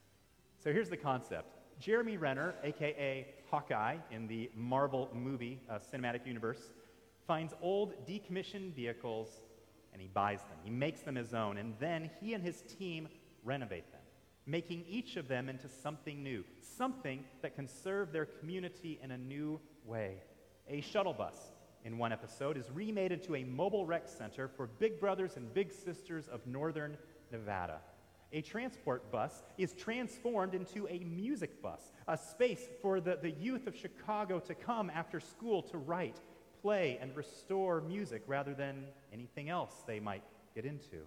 So 0.58 0.72
here's 0.72 0.90
the 0.90 0.98
concept. 0.98 1.56
Jeremy 1.80 2.18
Renner, 2.18 2.56
aka 2.64 3.26
Hawkeye 3.50 3.98
in 4.12 4.28
the 4.28 4.52
Marvel 4.56 5.10
movie 5.14 5.62
uh, 5.70 5.80
cinematic 5.80 6.28
universe, 6.28 6.74
finds 7.26 7.54
old 7.62 7.94
decommissioned 8.06 8.74
vehicles 8.74 9.42
and 10.00 10.08
he 10.08 10.14
buys 10.14 10.40
them. 10.44 10.58
He 10.64 10.70
makes 10.70 11.02
them 11.02 11.16
his 11.16 11.34
own, 11.34 11.58
and 11.58 11.74
then 11.78 12.10
he 12.22 12.34
and 12.34 12.42
his 12.42 12.62
team 12.80 13.10
renovate 13.44 13.92
them, 13.92 14.00
making 14.46 14.86
each 14.88 15.18
of 15.18 15.28
them 15.28 15.50
into 15.50 15.68
something 15.68 16.24
new, 16.24 16.46
something 16.62 17.26
that 17.42 17.54
can 17.54 17.68
serve 17.68 18.14
their 18.14 18.24
community 18.24 18.98
in 19.04 19.12
a 19.12 19.18
new 19.18 19.60
way. 19.84 20.22
A 20.70 20.80
shuttle 20.80 21.12
bus 21.12 21.36
in 21.84 21.98
one 21.98 22.14
episode 22.14 22.56
is 22.56 22.72
remade 22.72 23.12
into 23.12 23.36
a 23.36 23.44
mobile 23.44 23.86
rec 23.86 24.08
center 24.08 24.48
for 24.48 24.68
big 24.68 25.02
brothers 25.02 25.36
and 25.36 25.54
big 25.54 25.70
sisters 25.70 26.30
of 26.30 26.48
northern 26.48 26.98
Nevada. 27.30 27.82
A 28.32 28.42
transport 28.42 29.12
bus 29.12 29.44
is 29.58 29.74
transformed 29.74 30.54
into 30.56 30.88
a 30.88 31.00
music 31.00 31.62
bus, 31.62 31.92
a 32.08 32.16
space 32.16 32.70
for 32.82 33.02
the, 33.02 33.20
the 33.22 33.32
youth 33.32 33.68
of 33.68 33.76
Chicago 33.76 34.40
to 34.40 34.56
come 34.56 34.90
after 34.90 35.20
school 35.20 35.62
to 35.64 35.78
write 35.78 36.22
play 36.62 36.98
and 37.02 37.16
restore 37.16 37.82
music 37.82 38.24
rather 38.28 38.54
than 38.54 38.86
anything 39.14 39.50
else 39.50 39.84
they 39.88 40.00
might 40.00 40.24
get 40.56 40.66
into. 40.66 41.04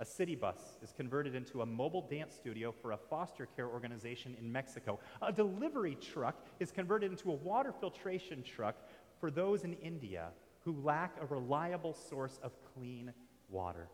A 0.00 0.04
city 0.04 0.36
bus 0.36 0.58
is 0.82 0.92
converted 0.92 1.34
into 1.34 1.62
a 1.62 1.66
mobile 1.66 2.06
dance 2.08 2.34
studio 2.34 2.72
for 2.72 2.92
a 2.92 2.96
foster 2.96 3.46
care 3.56 3.66
organization 3.66 4.36
in 4.38 4.50
Mexico. 4.50 5.00
A 5.22 5.32
delivery 5.32 5.96
truck 5.96 6.36
is 6.60 6.70
converted 6.70 7.10
into 7.10 7.32
a 7.32 7.34
water 7.34 7.72
filtration 7.72 8.42
truck 8.44 8.76
for 9.18 9.30
those 9.30 9.64
in 9.64 9.74
India 9.74 10.28
who 10.60 10.76
lack 10.84 11.16
a 11.20 11.26
reliable 11.26 11.94
source 11.94 12.38
of 12.42 12.52
clean 12.74 13.12
water. 13.48 13.88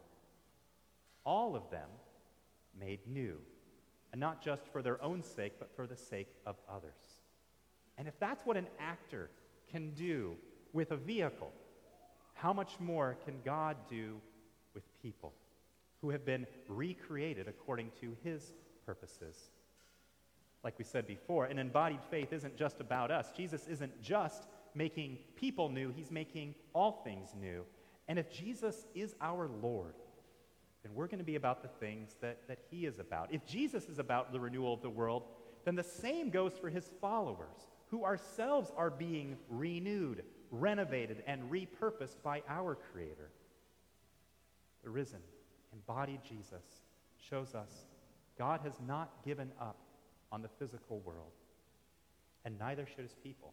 All 1.24 1.56
of 1.56 1.70
them 1.70 1.88
made 2.78 3.00
new, 3.06 3.38
and 4.12 4.20
not 4.20 4.42
just 4.42 4.66
for 4.68 4.82
their 4.82 5.02
own 5.02 5.22
sake, 5.22 5.54
but 5.58 5.74
for 5.74 5.86
the 5.86 5.96
sake 5.96 6.28
of 6.44 6.56
others. 6.68 7.22
And 7.96 8.08
if 8.08 8.18
that's 8.18 8.44
what 8.44 8.56
an 8.56 8.66
actor 8.78 9.30
can 9.70 9.90
do 9.94 10.36
with 10.74 10.90
a 10.90 10.96
vehicle, 10.96 11.50
how 12.34 12.52
much 12.52 12.78
more 12.78 13.16
can 13.24 13.36
God 13.44 13.76
do 13.88 14.20
with 14.74 14.82
people 15.00 15.32
who 16.02 16.10
have 16.10 16.26
been 16.26 16.46
recreated 16.68 17.48
according 17.48 17.90
to 18.02 18.14
his 18.22 18.52
purposes? 18.84 19.38
Like 20.62 20.76
we 20.78 20.84
said 20.84 21.06
before, 21.06 21.46
an 21.46 21.58
embodied 21.58 22.02
faith 22.10 22.32
isn't 22.32 22.56
just 22.56 22.80
about 22.80 23.10
us. 23.10 23.32
Jesus 23.34 23.66
isn't 23.68 24.02
just 24.02 24.46
making 24.74 25.18
people 25.36 25.70
new, 25.70 25.90
he's 25.90 26.10
making 26.10 26.54
all 26.74 27.02
things 27.04 27.30
new. 27.40 27.64
And 28.08 28.18
if 28.18 28.30
Jesus 28.30 28.86
is 28.94 29.14
our 29.20 29.48
Lord, 29.62 29.94
then 30.82 30.94
we're 30.94 31.06
going 31.06 31.18
to 31.18 31.24
be 31.24 31.36
about 31.36 31.62
the 31.62 31.68
things 31.68 32.16
that, 32.20 32.46
that 32.48 32.58
he 32.70 32.84
is 32.84 32.98
about. 32.98 33.32
If 33.32 33.46
Jesus 33.46 33.88
is 33.88 33.98
about 33.98 34.32
the 34.32 34.40
renewal 34.40 34.74
of 34.74 34.82
the 34.82 34.90
world, 34.90 35.24
then 35.64 35.76
the 35.76 35.82
same 35.82 36.28
goes 36.28 36.52
for 36.60 36.68
his 36.68 36.90
followers, 37.00 37.68
who 37.90 38.04
ourselves 38.04 38.70
are 38.76 38.90
being 38.90 39.38
renewed, 39.48 40.24
renovated, 40.60 41.22
and 41.26 41.50
repurposed 41.50 42.22
by 42.22 42.42
our 42.48 42.76
Creator. 42.92 43.30
The 44.82 44.90
risen, 44.90 45.20
embodied 45.72 46.20
Jesus 46.22 46.64
shows 47.18 47.54
us 47.54 47.86
God 48.38 48.60
has 48.62 48.74
not 48.86 49.24
given 49.24 49.50
up 49.60 49.76
on 50.32 50.42
the 50.42 50.48
physical 50.58 51.00
world, 51.00 51.32
and 52.44 52.58
neither 52.58 52.86
should 52.86 53.04
his 53.04 53.14
people. 53.22 53.52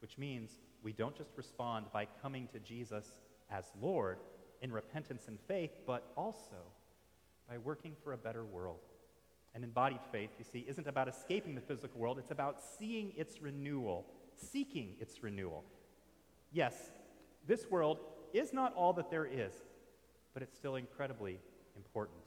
Which 0.00 0.16
means 0.18 0.50
we 0.82 0.92
don't 0.92 1.16
just 1.16 1.30
respond 1.36 1.86
by 1.92 2.06
coming 2.22 2.48
to 2.52 2.58
Jesus 2.58 3.12
as 3.50 3.64
Lord 3.80 4.18
in 4.62 4.72
repentance 4.72 5.24
and 5.28 5.38
faith, 5.48 5.70
but 5.86 6.12
also 6.16 6.56
by 7.48 7.58
working 7.58 7.96
for 8.02 8.12
a 8.12 8.18
better 8.18 8.44
world. 8.44 8.80
An 9.54 9.64
embodied 9.64 10.00
faith, 10.12 10.30
you 10.38 10.44
see, 10.44 10.64
isn't 10.68 10.86
about 10.86 11.08
escaping 11.08 11.54
the 11.54 11.60
physical 11.60 12.00
world, 12.00 12.18
it's 12.18 12.30
about 12.30 12.62
seeing 12.78 13.12
its 13.16 13.42
renewal, 13.42 14.06
seeking 14.36 14.94
its 15.00 15.22
renewal, 15.22 15.64
Yes, 16.52 16.74
this 17.46 17.70
world 17.70 17.98
is 18.32 18.52
not 18.52 18.74
all 18.74 18.92
that 18.94 19.10
there 19.10 19.26
is, 19.26 19.52
but 20.34 20.42
it's 20.42 20.56
still 20.56 20.76
incredibly 20.76 21.38
important. 21.76 22.18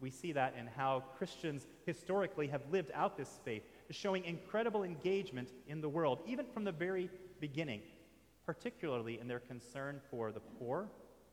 We 0.00 0.10
see 0.10 0.32
that 0.32 0.54
in 0.58 0.66
how 0.66 1.04
Christians 1.18 1.66
historically 1.84 2.48
have 2.48 2.62
lived 2.70 2.90
out 2.94 3.16
this 3.16 3.38
faith, 3.44 3.62
showing 3.90 4.24
incredible 4.24 4.82
engagement 4.82 5.50
in 5.66 5.80
the 5.80 5.88
world, 5.88 6.20
even 6.26 6.46
from 6.46 6.64
the 6.64 6.72
very 6.72 7.10
beginning, 7.38 7.82
particularly 8.46 9.18
in 9.20 9.28
their 9.28 9.40
concern 9.40 10.00
for 10.10 10.32
the 10.32 10.40
poor, 10.40 10.88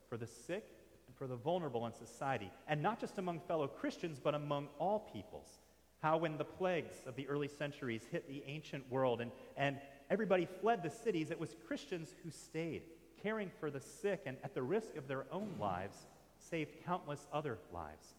for 0.08 0.16
the 0.16 0.26
sick, 0.26 0.64
and 1.06 1.16
for 1.16 1.26
the 1.26 1.36
vulnerable 1.36 1.86
in 1.86 1.94
society, 1.94 2.50
and 2.66 2.82
not 2.82 3.00
just 3.00 3.18
among 3.18 3.40
fellow 3.40 3.66
Christians, 3.66 4.20
but 4.22 4.34
among 4.34 4.68
all 4.78 5.08
peoples. 5.12 5.60
How, 6.02 6.18
when 6.18 6.36
the 6.36 6.44
plagues 6.44 6.98
of 7.06 7.16
the 7.16 7.26
early 7.28 7.48
centuries 7.48 8.02
hit 8.10 8.28
the 8.28 8.44
ancient 8.46 8.88
world 8.90 9.20
and, 9.20 9.32
and 9.56 9.78
everybody 10.10 10.46
fled 10.60 10.82
the 10.82 10.90
cities, 10.90 11.30
it 11.30 11.40
was 11.40 11.56
Christians 11.66 12.14
who 12.22 12.30
stayed, 12.30 12.82
caring 13.22 13.50
for 13.60 13.70
the 13.70 13.80
sick 13.80 14.22
and, 14.26 14.36
at 14.44 14.54
the 14.54 14.62
risk 14.62 14.96
of 14.96 15.08
their 15.08 15.24
own 15.32 15.50
lives, 15.60 16.06
saved 16.38 16.84
countless 16.84 17.26
other 17.32 17.58
lives. 17.72 18.14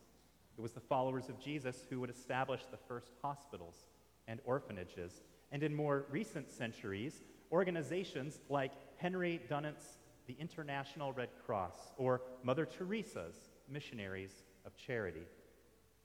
It 0.57 0.61
was 0.61 0.73
the 0.73 0.79
followers 0.79 1.29
of 1.29 1.39
Jesus 1.39 1.85
who 1.89 1.99
would 2.01 2.09
establish 2.09 2.61
the 2.69 2.77
first 2.77 3.13
hospitals 3.21 3.85
and 4.27 4.39
orphanages. 4.45 5.23
And 5.51 5.63
in 5.63 5.73
more 5.73 6.05
recent 6.11 6.51
centuries, 6.51 7.21
organizations 7.51 8.39
like 8.49 8.73
Henry 8.97 9.41
Dunant's 9.49 9.97
the 10.29 10.35
International 10.39 11.11
Red 11.11 11.29
Cross 11.43 11.93
or 11.97 12.21
Mother 12.43 12.63
Teresa's 12.63 13.35
Missionaries 13.67 14.43
of 14.63 14.77
Charity. 14.77 15.23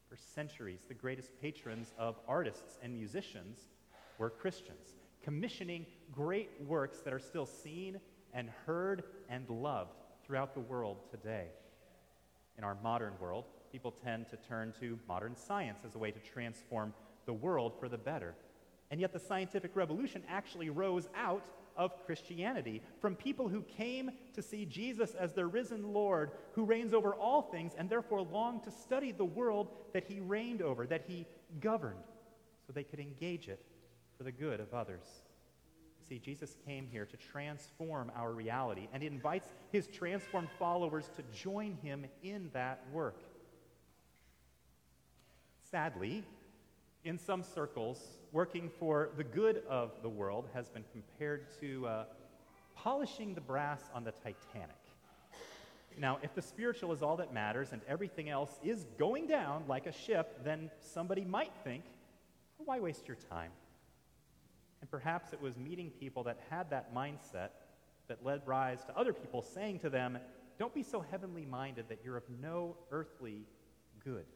For 0.08 0.16
centuries, 0.16 0.80
the 0.88 0.94
greatest 0.94 1.28
patrons 1.42 1.92
of 1.98 2.16
artists 2.26 2.78
and 2.82 2.94
musicians 2.94 3.68
were 4.16 4.30
Christians, 4.30 4.88
commissioning 5.24 5.86
great 6.12 6.50
works 6.66 6.98
that 7.00 7.12
are 7.12 7.18
still 7.18 7.46
seen 7.46 7.98
and 8.34 8.50
heard 8.66 9.04
and 9.28 9.48
loved 9.48 9.96
throughout 10.24 10.54
the 10.54 10.60
world 10.60 10.98
today. 11.10 11.46
In 12.58 12.64
our 12.64 12.76
modern 12.82 13.14
world, 13.18 13.46
people 13.72 13.90
tend 13.90 14.28
to 14.28 14.36
turn 14.36 14.72
to 14.80 14.98
modern 15.08 15.34
science 15.34 15.80
as 15.84 15.94
a 15.94 15.98
way 15.98 16.10
to 16.10 16.20
transform 16.20 16.92
the 17.26 17.32
world 17.32 17.72
for 17.80 17.88
the 17.88 17.98
better. 17.98 18.34
And 18.90 19.00
yet, 19.00 19.12
the 19.12 19.18
scientific 19.18 19.74
revolution 19.74 20.22
actually 20.28 20.68
rose 20.68 21.08
out 21.16 21.44
of 21.76 22.04
Christianity 22.04 22.82
from 23.00 23.16
people 23.16 23.48
who 23.48 23.62
came 23.62 24.10
to 24.34 24.42
see 24.42 24.64
Jesus 24.64 25.14
as 25.14 25.32
their 25.32 25.48
risen 25.48 25.92
Lord, 25.92 26.30
who 26.52 26.64
reigns 26.64 26.94
over 26.94 27.14
all 27.14 27.42
things, 27.42 27.72
and 27.76 27.88
therefore 27.88 28.22
longed 28.22 28.62
to 28.64 28.70
study 28.70 29.10
the 29.10 29.24
world 29.24 29.68
that 29.92 30.04
he 30.04 30.20
reigned 30.20 30.62
over, 30.62 30.86
that 30.86 31.04
he 31.08 31.26
governed, 31.60 32.04
so 32.64 32.72
they 32.72 32.84
could 32.84 33.00
engage 33.00 33.48
it 33.48 33.64
for 34.16 34.24
the 34.24 34.32
good 34.32 34.60
of 34.60 34.72
others. 34.72 35.04
See, 36.08 36.18
Jesus 36.18 36.56
came 36.66 36.86
here 36.90 37.06
to 37.06 37.16
transform 37.16 38.12
our 38.14 38.32
reality, 38.32 38.88
and 38.92 39.02
he 39.02 39.06
invites 39.06 39.48
his 39.72 39.86
transformed 39.86 40.50
followers 40.58 41.10
to 41.16 41.22
join 41.36 41.78
him 41.82 42.04
in 42.22 42.50
that 42.52 42.84
work. 42.92 43.16
Sadly, 45.70 46.22
in 47.04 47.18
some 47.18 47.42
circles, 47.42 48.00
working 48.32 48.70
for 48.78 49.10
the 49.16 49.24
good 49.24 49.62
of 49.68 49.92
the 50.02 50.08
world 50.08 50.46
has 50.52 50.68
been 50.68 50.84
compared 50.92 51.46
to 51.60 51.86
uh, 51.86 52.04
polishing 52.76 53.34
the 53.34 53.40
brass 53.40 53.82
on 53.94 54.04
the 54.04 54.12
Titanic. 54.12 54.76
Now, 55.98 56.18
if 56.22 56.34
the 56.34 56.42
spiritual 56.42 56.92
is 56.92 57.02
all 57.02 57.16
that 57.18 57.32
matters 57.32 57.72
and 57.72 57.80
everything 57.88 58.28
else 58.28 58.58
is 58.64 58.84
going 58.98 59.26
down 59.26 59.64
like 59.68 59.86
a 59.86 59.92
ship, 59.92 60.44
then 60.44 60.70
somebody 60.80 61.24
might 61.24 61.52
think, 61.62 61.84
why 62.58 62.80
waste 62.80 63.06
your 63.06 63.16
time? 63.30 63.50
And 64.84 64.90
perhaps 64.90 65.32
it 65.32 65.40
was 65.40 65.56
meeting 65.56 65.90
people 65.98 66.24
that 66.24 66.38
had 66.50 66.68
that 66.68 66.94
mindset 66.94 67.48
that 68.06 68.22
led 68.22 68.42
rise 68.44 68.84
to 68.84 68.94
other 68.94 69.14
people 69.14 69.40
saying 69.40 69.78
to 69.78 69.88
them, 69.88 70.18
Don't 70.58 70.74
be 70.74 70.82
so 70.82 71.02
heavenly 71.10 71.46
minded 71.46 71.86
that 71.88 72.00
you're 72.04 72.18
of 72.18 72.24
no 72.42 72.76
earthly 72.90 73.46
good. 74.04 74.26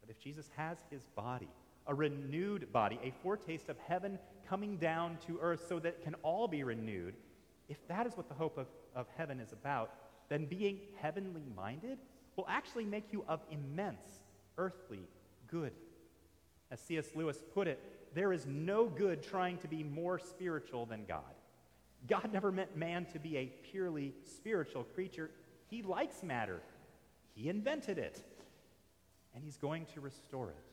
But 0.00 0.08
if 0.08 0.18
Jesus 0.18 0.48
has 0.56 0.78
his 0.90 1.02
body, 1.14 1.50
a 1.86 1.94
renewed 1.94 2.72
body, 2.72 2.98
a 3.04 3.12
foretaste 3.22 3.68
of 3.68 3.76
heaven 3.86 4.18
coming 4.48 4.78
down 4.78 5.18
to 5.26 5.38
earth 5.42 5.66
so 5.68 5.78
that 5.78 5.88
it 5.88 6.02
can 6.02 6.14
all 6.22 6.48
be 6.48 6.64
renewed, 6.64 7.14
if 7.68 7.86
that 7.88 8.06
is 8.06 8.16
what 8.16 8.30
the 8.30 8.34
hope 8.34 8.56
of, 8.56 8.68
of 8.96 9.08
heaven 9.18 9.40
is 9.40 9.52
about, 9.52 9.92
then 10.30 10.46
being 10.46 10.78
heavenly 10.96 11.44
minded 11.54 11.98
will 12.36 12.46
actually 12.48 12.86
make 12.86 13.12
you 13.12 13.26
of 13.28 13.40
immense 13.50 14.22
earthly 14.56 15.06
good. 15.48 15.72
As 16.72 16.80
C.S. 16.80 17.10
Lewis 17.14 17.40
put 17.54 17.68
it, 17.68 17.78
there 18.14 18.32
is 18.32 18.46
no 18.46 18.86
good 18.86 19.22
trying 19.22 19.58
to 19.58 19.68
be 19.68 19.84
more 19.84 20.18
spiritual 20.18 20.86
than 20.86 21.04
God. 21.06 21.20
God 22.08 22.30
never 22.32 22.50
meant 22.50 22.76
man 22.76 23.04
to 23.12 23.20
be 23.20 23.36
a 23.36 23.52
purely 23.70 24.12
spiritual 24.24 24.82
creature. 24.82 25.30
He 25.68 25.82
likes 25.82 26.24
matter, 26.24 26.60
He 27.36 27.48
invented 27.48 27.98
it 27.98 28.24
and 29.34 29.42
he's 29.42 29.56
going 29.56 29.86
to 29.94 30.00
restore 30.00 30.50
it. 30.50 30.64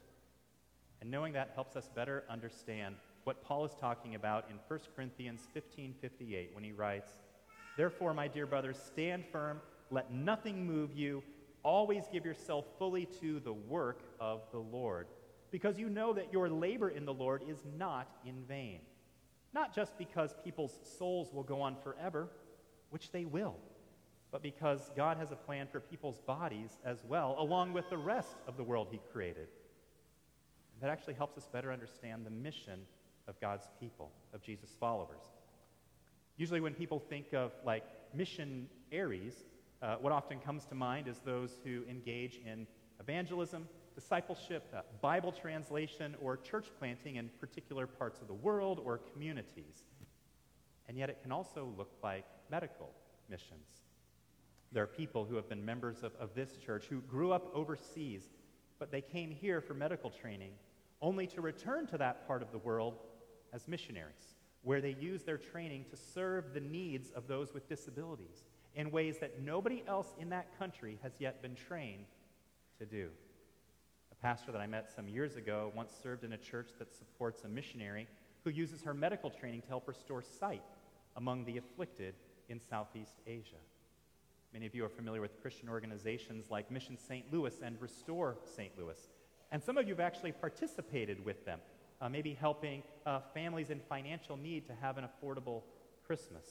And 1.01 1.09
knowing 1.09 1.33
that 1.33 1.51
helps 1.55 1.75
us 1.75 1.89
better 1.93 2.23
understand 2.29 2.95
what 3.23 3.43
Paul 3.43 3.65
is 3.65 3.71
talking 3.79 4.15
about 4.15 4.49
in 4.49 4.57
1 4.67 4.79
Corinthians 4.95 5.47
15:58 5.53 6.53
when 6.53 6.63
he 6.63 6.71
writes, 6.71 7.19
"Therefore, 7.77 8.13
my 8.13 8.27
dear 8.27 8.45
brothers, 8.45 8.77
stand 8.77 9.25
firm, 9.27 9.61
let 9.91 10.11
nothing 10.11 10.65
move 10.65 10.93
you, 10.93 11.23
always 11.63 12.07
give 12.07 12.25
yourself 12.25 12.65
fully 12.77 13.05
to 13.05 13.39
the 13.39 13.53
work 13.53 14.03
of 14.19 14.49
the 14.51 14.59
Lord, 14.59 15.07
because 15.51 15.79
you 15.79 15.89
know 15.89 16.13
that 16.13 16.31
your 16.31 16.49
labor 16.49 16.89
in 16.89 17.05
the 17.05 17.13
Lord 17.13 17.43
is 17.47 17.63
not 17.77 18.09
in 18.25 18.43
vain." 18.43 18.79
Not 19.51 19.73
just 19.73 19.97
because 19.97 20.35
people's 20.43 20.77
souls 20.97 21.33
will 21.33 21.43
go 21.43 21.61
on 21.61 21.75
forever, 21.83 22.29
which 22.91 23.11
they 23.11 23.25
will 23.25 23.55
but 24.31 24.43
because 24.43 24.91
God 24.95 25.17
has 25.17 25.31
a 25.31 25.35
plan 25.35 25.67
for 25.71 25.79
people's 25.79 26.19
bodies 26.19 26.77
as 26.85 27.03
well, 27.07 27.35
along 27.39 27.73
with 27.73 27.89
the 27.89 27.97
rest 27.97 28.35
of 28.47 28.57
the 28.57 28.63
world 28.63 28.89
He 28.91 28.99
created. 29.11 29.47
And 30.73 30.81
that 30.81 30.89
actually 30.89 31.15
helps 31.15 31.37
us 31.37 31.47
better 31.51 31.71
understand 31.71 32.25
the 32.25 32.29
mission 32.29 32.81
of 33.27 33.39
God's 33.39 33.67
people, 33.79 34.11
of 34.33 34.41
Jesus' 34.41 34.75
followers. 34.79 35.21
Usually, 36.37 36.61
when 36.61 36.73
people 36.73 36.99
think 36.99 37.33
of 37.33 37.51
like 37.65 37.83
missionaries, 38.13 39.43
uh, 39.81 39.95
what 39.99 40.13
often 40.13 40.39
comes 40.39 40.65
to 40.65 40.75
mind 40.75 41.07
is 41.07 41.19
those 41.25 41.59
who 41.63 41.83
engage 41.89 42.39
in 42.45 42.67
evangelism, 42.99 43.67
discipleship, 43.99 44.65
uh, 44.73 44.81
Bible 45.01 45.33
translation, 45.33 46.15
or 46.21 46.37
church 46.37 46.67
planting 46.79 47.17
in 47.17 47.29
particular 47.37 47.85
parts 47.85 48.21
of 48.21 48.27
the 48.27 48.33
world 48.33 48.79
or 48.85 48.99
communities. 49.11 49.83
And 50.87 50.97
yet, 50.97 51.09
it 51.09 51.21
can 51.21 51.33
also 51.33 51.67
look 51.77 51.91
like 52.01 52.23
medical 52.49 52.91
missions. 53.29 53.83
There 54.71 54.81
are 54.81 54.87
people 54.87 55.25
who 55.25 55.35
have 55.35 55.49
been 55.49 55.65
members 55.65 56.01
of, 56.01 56.15
of 56.15 56.33
this 56.33 56.57
church 56.65 56.85
who 56.85 57.01
grew 57.01 57.33
up 57.33 57.51
overseas, 57.53 58.23
but 58.79 58.89
they 58.89 59.01
came 59.01 59.31
here 59.31 59.59
for 59.59 59.73
medical 59.73 60.09
training, 60.09 60.51
only 61.01 61.27
to 61.27 61.41
return 61.41 61.85
to 61.87 61.97
that 61.97 62.25
part 62.25 62.41
of 62.41 62.53
the 62.53 62.57
world 62.57 62.95
as 63.51 63.67
missionaries, 63.67 64.35
where 64.63 64.79
they 64.79 64.95
use 64.97 65.23
their 65.23 65.37
training 65.37 65.83
to 65.89 65.97
serve 65.97 66.53
the 66.53 66.61
needs 66.61 67.11
of 67.11 67.27
those 67.27 67.53
with 67.53 67.67
disabilities 67.67 68.45
in 68.75 68.91
ways 68.91 69.17
that 69.19 69.41
nobody 69.41 69.83
else 69.89 70.13
in 70.17 70.29
that 70.29 70.57
country 70.57 70.97
has 71.03 71.11
yet 71.19 71.41
been 71.41 71.55
trained 71.55 72.05
to 72.77 72.85
do. 72.85 73.09
Pastor 74.21 74.51
that 74.51 74.59
I 74.59 74.67
met 74.67 74.91
some 74.93 75.07
years 75.07 75.37
ago 75.37 75.71
once 75.73 75.93
served 76.03 76.25
in 76.25 76.33
a 76.33 76.37
church 76.37 76.71
that 76.77 76.93
supports 76.93 77.43
a 77.45 77.47
missionary 77.47 78.05
who 78.43 78.49
uses 78.49 78.81
her 78.81 78.93
medical 78.93 79.29
training 79.29 79.61
to 79.61 79.67
help 79.69 79.87
restore 79.87 80.21
sight 80.21 80.61
among 81.15 81.45
the 81.45 81.55
afflicted 81.55 82.15
in 82.49 82.59
Southeast 82.59 83.15
Asia. 83.25 83.55
Many 84.51 84.65
of 84.65 84.75
you 84.75 84.83
are 84.83 84.89
familiar 84.89 85.21
with 85.21 85.41
Christian 85.41 85.69
organizations 85.69 86.51
like 86.51 86.69
Mission 86.69 86.97
St. 86.97 87.31
Louis 87.31 87.53
and 87.63 87.81
Restore 87.81 88.35
St. 88.43 88.77
Louis. 88.77 88.97
And 89.53 89.63
some 89.63 89.77
of 89.77 89.87
you 89.87 89.93
have 89.93 90.01
actually 90.01 90.33
participated 90.33 91.23
with 91.23 91.45
them, 91.45 91.61
uh, 92.01 92.09
maybe 92.09 92.33
helping 92.33 92.83
uh, 93.05 93.21
families 93.33 93.69
in 93.69 93.79
financial 93.79 94.35
need 94.35 94.67
to 94.67 94.73
have 94.81 94.97
an 94.97 95.05
affordable 95.05 95.61
Christmas, 96.05 96.45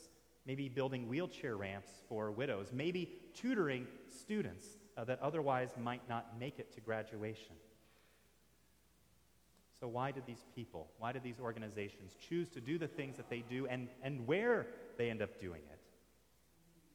maybe 0.47 0.71
building 0.71 1.07
wheelchair 1.07 1.59
ramps 1.59 1.91
for 2.09 2.31
widows, 2.31 2.69
maybe 2.73 3.11
tutoring 3.35 3.87
students 4.09 4.78
uh, 4.99 5.05
that 5.05 5.23
otherwise 5.23 5.71
might 5.81 6.07
not 6.09 6.39
make 6.39 6.59
it 6.59 6.75
to 6.75 6.81
graduation. 6.81 7.55
So, 9.79 9.87
why 9.87 10.11
did 10.11 10.27
these 10.27 10.45
people, 10.57 10.89
why 10.99 11.13
did 11.13 11.23
these 11.23 11.39
organizations 11.41 12.17
choose 12.29 12.49
to 12.51 12.61
do 12.61 12.79
the 12.79 12.89
things 12.89 13.17
that 13.17 13.31
they 13.31 13.45
do 13.49 13.69
and, 13.69 13.87
and 14.03 14.27
where 14.27 14.67
they 14.97 15.09
end 15.09 15.23
up 15.23 15.39
doing 15.39 15.63
it? 15.71 15.79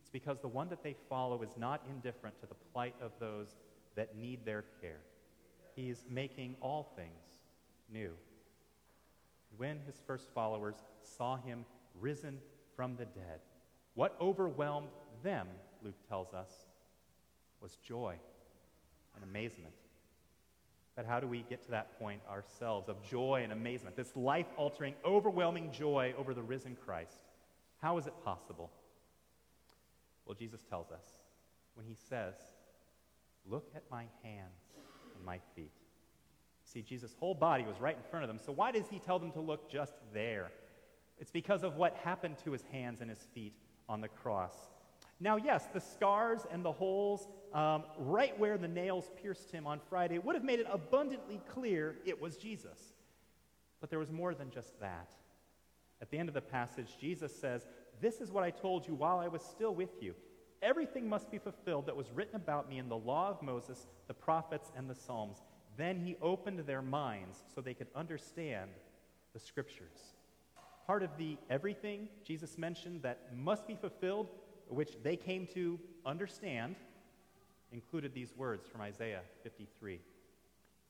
It's 0.01 0.09
because 0.09 0.39
the 0.41 0.49
one 0.49 0.67
that 0.69 0.83
they 0.83 0.95
follow 1.09 1.41
is 1.43 1.55
not 1.57 1.81
indifferent 1.89 2.37
to 2.41 2.45
the 2.45 2.55
plight 2.73 2.95
of 3.01 3.11
those 3.19 3.55
that 3.95 4.17
need 4.17 4.43
their 4.43 4.65
care. 4.81 4.99
He 5.75 5.89
is 5.89 6.03
making 6.09 6.57
all 6.59 6.91
things 6.97 7.39
new. 7.91 8.11
When 9.55 9.79
his 9.85 10.01
first 10.05 10.27
followers 10.33 10.75
saw 11.01 11.37
him 11.37 11.63
risen 12.01 12.39
from 12.75 12.97
the 12.97 13.05
dead, 13.05 13.39
what 13.93 14.17
overwhelmed 14.19 14.89
them, 15.23 15.47
Luke 15.83 15.95
tells 16.09 16.33
us, 16.33 16.49
was 17.63 17.77
joy 17.77 18.15
and 19.15 19.23
amazement. 19.23 19.73
But 20.95 21.05
how 21.07 21.19
do 21.19 21.27
we 21.27 21.43
get 21.49 21.63
to 21.63 21.71
that 21.71 21.97
point 21.97 22.21
ourselves 22.29 22.89
of 22.89 23.01
joy 23.01 23.41
and 23.43 23.51
amazement, 23.51 23.95
this 23.95 24.15
life 24.15 24.45
altering, 24.57 24.93
overwhelming 25.03 25.71
joy 25.71 26.13
over 26.17 26.35
the 26.35 26.43
risen 26.43 26.77
Christ? 26.85 27.17
How 27.81 27.97
is 27.97 28.05
it 28.05 28.13
possible? 28.23 28.69
Well, 30.25 30.35
Jesus 30.35 30.61
tells 30.69 30.91
us 30.91 31.05
when 31.73 31.87
he 31.87 31.95
says, 32.09 32.35
Look 33.45 33.71
at 33.75 33.83
my 33.91 34.05
hands 34.23 34.61
and 35.15 35.25
my 35.25 35.39
feet. 35.55 35.73
See, 36.63 36.81
Jesus' 36.81 37.13
whole 37.19 37.33
body 37.33 37.65
was 37.65 37.79
right 37.81 37.95
in 37.95 38.03
front 38.09 38.23
of 38.23 38.29
them. 38.29 38.39
So 38.43 38.53
why 38.53 38.71
does 38.71 38.87
he 38.89 38.99
tell 38.99 39.19
them 39.19 39.31
to 39.31 39.41
look 39.41 39.69
just 39.69 39.93
there? 40.13 40.51
It's 41.19 41.31
because 41.31 41.63
of 41.63 41.75
what 41.75 41.95
happened 42.03 42.37
to 42.45 42.51
his 42.51 42.63
hands 42.71 43.01
and 43.01 43.09
his 43.09 43.19
feet 43.33 43.53
on 43.89 43.99
the 43.99 44.07
cross. 44.07 44.53
Now, 45.23 45.37
yes, 45.37 45.69
the 45.73 45.79
scars 45.79 46.41
and 46.51 46.65
the 46.65 46.71
holes 46.73 47.29
um, 47.53 47.83
right 47.97 48.37
where 48.37 48.57
the 48.57 48.67
nails 48.67 49.09
pierced 49.21 49.51
him 49.51 49.65
on 49.65 49.79
Friday 49.89 50.19
would 50.19 50.35
have 50.35 50.43
made 50.43 50.59
it 50.59 50.67
abundantly 50.69 51.39
clear 51.47 51.95
it 52.05 52.21
was 52.21 52.35
Jesus. 52.35 52.77
But 53.79 53.89
there 53.89 53.99
was 53.99 54.11
more 54.11 54.35
than 54.35 54.51
just 54.51 54.77
that. 54.81 55.13
At 56.01 56.11
the 56.11 56.17
end 56.17 56.27
of 56.27 56.35
the 56.35 56.41
passage, 56.41 56.97
Jesus 56.99 57.33
says, 57.33 57.65
This 58.01 58.19
is 58.19 58.33
what 58.33 58.43
I 58.43 58.49
told 58.49 58.85
you 58.85 58.95
while 58.95 59.19
I 59.19 59.29
was 59.29 59.41
still 59.41 59.73
with 59.73 60.01
you. 60.01 60.13
Everything 60.61 61.07
must 61.07 61.31
be 61.31 61.37
fulfilled 61.37 61.85
that 61.85 61.95
was 61.95 62.11
written 62.11 62.35
about 62.35 62.67
me 62.67 62.77
in 62.77 62.89
the 62.89 62.97
law 62.97 63.29
of 63.29 63.41
Moses, 63.41 63.87
the 64.07 64.13
prophets, 64.13 64.73
and 64.75 64.89
the 64.89 64.95
Psalms. 64.95 65.41
Then 65.77 66.01
he 66.01 66.17
opened 66.21 66.59
their 66.59 66.81
minds 66.81 67.45
so 67.55 67.61
they 67.61 67.73
could 67.73 67.87
understand 67.95 68.71
the 69.33 69.39
scriptures. 69.39 70.15
Part 70.85 71.01
of 71.01 71.17
the 71.17 71.37
everything 71.49 72.09
Jesus 72.25 72.57
mentioned 72.57 73.03
that 73.03 73.33
must 73.33 73.65
be 73.65 73.75
fulfilled, 73.75 74.27
which 74.73 74.97
they 75.03 75.15
came 75.15 75.47
to 75.53 75.79
understand, 76.05 76.75
included 77.71 78.13
these 78.13 78.35
words 78.35 78.67
from 78.67 78.81
Isaiah 78.81 79.21
53 79.43 79.99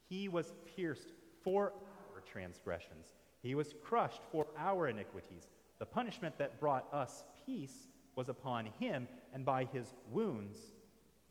He 0.10 0.28
was 0.28 0.54
pierced 0.76 1.13
for 1.43 1.74
our 2.13 2.22
transgressions, 2.22 3.13
He 3.41 3.56
was 3.56 3.74
crushed 3.84 4.22
for 4.32 4.48
our 4.58 4.88
iniquities. 4.88 5.48
The 5.80 5.86
punishment 5.86 6.38
that 6.38 6.60
brought 6.60 6.88
us 6.93 7.26
peace 7.46 7.88
was 8.15 8.30
upon 8.30 8.67
Him, 8.80 9.08
and 9.34 9.43
by 9.43 9.65
His 9.65 9.93
wounds 10.12 10.58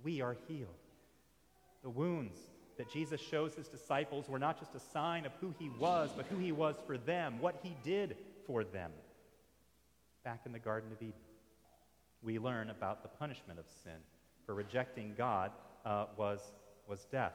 we 0.02 0.20
are 0.20 0.36
healed. 0.46 0.68
The 1.82 1.90
wounds 1.90 2.38
that 2.76 2.90
Jesus 2.90 3.20
shows 3.20 3.54
his 3.54 3.68
disciples 3.68 4.28
were 4.28 4.38
not 4.38 4.58
just 4.58 4.74
a 4.74 4.80
sign 4.80 5.26
of 5.26 5.32
who 5.40 5.54
he 5.58 5.70
was, 5.78 6.10
but 6.16 6.26
who 6.26 6.38
he 6.38 6.52
was 6.52 6.76
for 6.86 6.96
them, 6.96 7.40
what 7.40 7.60
he 7.62 7.76
did 7.84 8.16
for 8.46 8.64
them. 8.64 8.90
Back 10.24 10.40
in 10.46 10.52
the 10.52 10.58
Garden 10.58 10.90
of 10.92 11.02
Eden, 11.02 11.14
we 12.22 12.38
learn 12.38 12.70
about 12.70 13.02
the 13.02 13.08
punishment 13.08 13.58
of 13.58 13.66
sin. 13.82 13.98
For 14.46 14.54
rejecting 14.54 15.14
God 15.16 15.50
uh, 15.84 16.06
was, 16.16 16.40
was 16.88 17.06
death. 17.10 17.34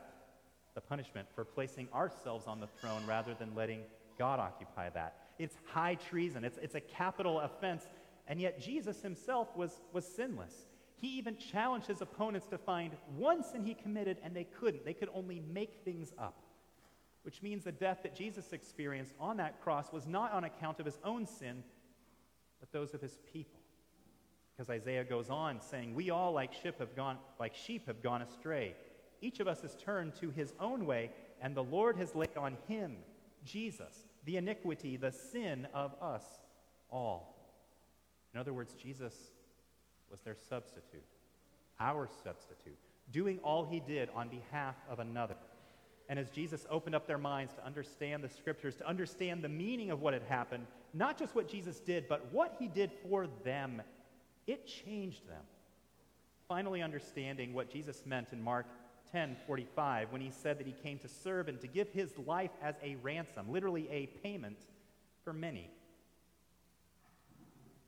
The 0.76 0.82
punishment 0.82 1.28
for 1.36 1.44
placing 1.44 1.88
ourselves 1.94 2.46
on 2.48 2.60
the 2.60 2.68
throne 2.68 3.06
rather 3.08 3.34
than 3.34 3.56
letting 3.56 3.82
God 4.18 4.40
occupy 4.40 4.90
that. 4.90 5.16
It's 5.40 5.56
high 5.72 5.96
treason, 5.96 6.44
it's, 6.44 6.58
it's 6.62 6.76
a 6.76 6.82
capital 6.82 7.40
offense, 7.40 7.86
and 8.28 8.42
yet 8.42 8.60
Jesus 8.60 9.02
himself 9.02 9.56
was, 9.56 9.82
was 9.94 10.06
sinless. 10.06 10.54
He 11.00 11.18
even 11.18 11.38
challenged 11.38 11.88
his 11.88 12.02
opponents 12.02 12.48
to 12.48 12.58
find 12.58 12.94
one 13.16 13.44
sin 13.44 13.64
he 13.64 13.76
committed, 13.76 14.18
and 14.24 14.36
they 14.36 14.46
couldn't. 14.46 14.84
They 14.84 14.94
could 14.94 15.10
only 15.14 15.42
make 15.54 15.82
things 15.86 16.12
up. 16.18 16.42
Which 17.22 17.44
means 17.44 17.64
the 17.64 17.72
death 17.72 18.00
that 18.04 18.16
Jesus 18.16 18.52
experienced 18.52 19.14
on 19.20 19.38
that 19.38 19.62
cross 19.62 19.92
was 19.92 20.08
not 20.08 20.32
on 20.32 20.44
account 20.44 20.80
of 20.80 20.86
his 20.86 20.98
own 21.04 21.28
sin, 21.28 21.64
but 22.60 22.72
those 22.72 22.94
of 22.94 23.02
his 23.02 23.20
people. 23.32 23.57
Because 24.58 24.70
Isaiah 24.72 25.04
goes 25.04 25.30
on 25.30 25.62
saying, 25.62 25.94
We 25.94 26.10
all, 26.10 26.34
like 26.34 26.52
sheep, 26.52 26.80
have 26.80 26.96
gone, 26.96 27.18
like 27.40 27.54
sheep, 27.54 27.86
have 27.86 28.02
gone 28.02 28.24
astray. 28.24 28.76
Each 29.22 29.40
of 29.40 29.48
us 29.48 29.62
has 29.62 29.76
turned 29.76 30.16
to 30.16 30.32
his 30.32 30.54
own 30.60 30.86
way, 30.86 31.12
and 31.42 31.56
the 31.56 31.64
Lord 31.64 31.98
has 31.98 32.16
laid 32.16 32.36
on 32.36 32.58
him, 32.68 32.98
Jesus, 33.44 34.06
the 34.26 34.38
iniquity, 34.38 34.98
the 34.98 35.12
sin 35.12 35.68
of 35.74 35.94
us 36.02 36.24
all. 36.90 37.36
In 38.34 38.40
other 38.40 38.54
words, 38.54 38.74
Jesus 38.74 39.14
was 40.10 40.22
their 40.22 40.36
substitute, 40.50 41.04
our 41.80 42.08
substitute, 42.24 42.78
doing 43.12 43.40
all 43.44 43.64
he 43.66 43.80
did 43.80 44.10
on 44.16 44.28
behalf 44.28 44.76
of 44.90 45.00
another. 45.00 45.36
And 46.10 46.18
as 46.18 46.30
Jesus 46.30 46.66
opened 46.70 46.96
up 46.96 47.06
their 47.06 47.18
minds 47.18 47.54
to 47.54 47.66
understand 47.66 48.24
the 48.24 48.30
scriptures, 48.30 48.76
to 48.78 48.88
understand 48.88 49.44
the 49.44 49.50
meaning 49.50 49.92
of 49.92 50.02
what 50.02 50.14
had 50.14 50.24
happened, 50.24 50.66
not 50.94 51.18
just 51.18 51.36
what 51.36 51.50
Jesus 51.50 51.80
did, 51.80 52.08
but 52.08 52.32
what 52.32 52.56
he 52.60 52.68
did 52.68 52.92
for 53.04 53.28
them, 53.44 53.82
it 54.48 54.66
changed 54.66 55.28
them. 55.28 55.44
Finally, 56.48 56.82
understanding 56.82 57.54
what 57.54 57.70
Jesus 57.70 58.04
meant 58.06 58.32
in 58.32 58.42
Mark 58.42 58.66
10 59.12 59.38
45 59.46 60.12
when 60.12 60.22
he 60.22 60.32
said 60.32 60.58
that 60.58 60.68
he 60.68 60.74
came 60.74 60.98
to 61.00 61.08
serve 61.08 61.48
and 61.48 61.60
to 61.62 61.68
give 61.68 61.90
his 61.92 62.18
life 62.26 62.52
as 62.62 62.76
a 62.84 62.96
ransom, 63.04 63.52
literally 63.52 63.88
a 63.90 64.08
payment 64.24 64.58
for 65.24 65.34
many. 65.34 65.70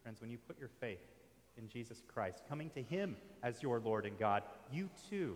Friends, 0.03 0.21
when 0.21 0.29
you 0.29 0.37
put 0.47 0.59
your 0.59 0.69
faith 0.79 0.99
in 1.57 1.69
Jesus 1.69 2.01
Christ, 2.07 2.41
coming 2.49 2.69
to 2.71 2.81
Him 2.81 3.15
as 3.43 3.61
your 3.61 3.79
Lord 3.79 4.05
and 4.05 4.17
God, 4.17 4.43
you 4.71 4.89
too 5.09 5.35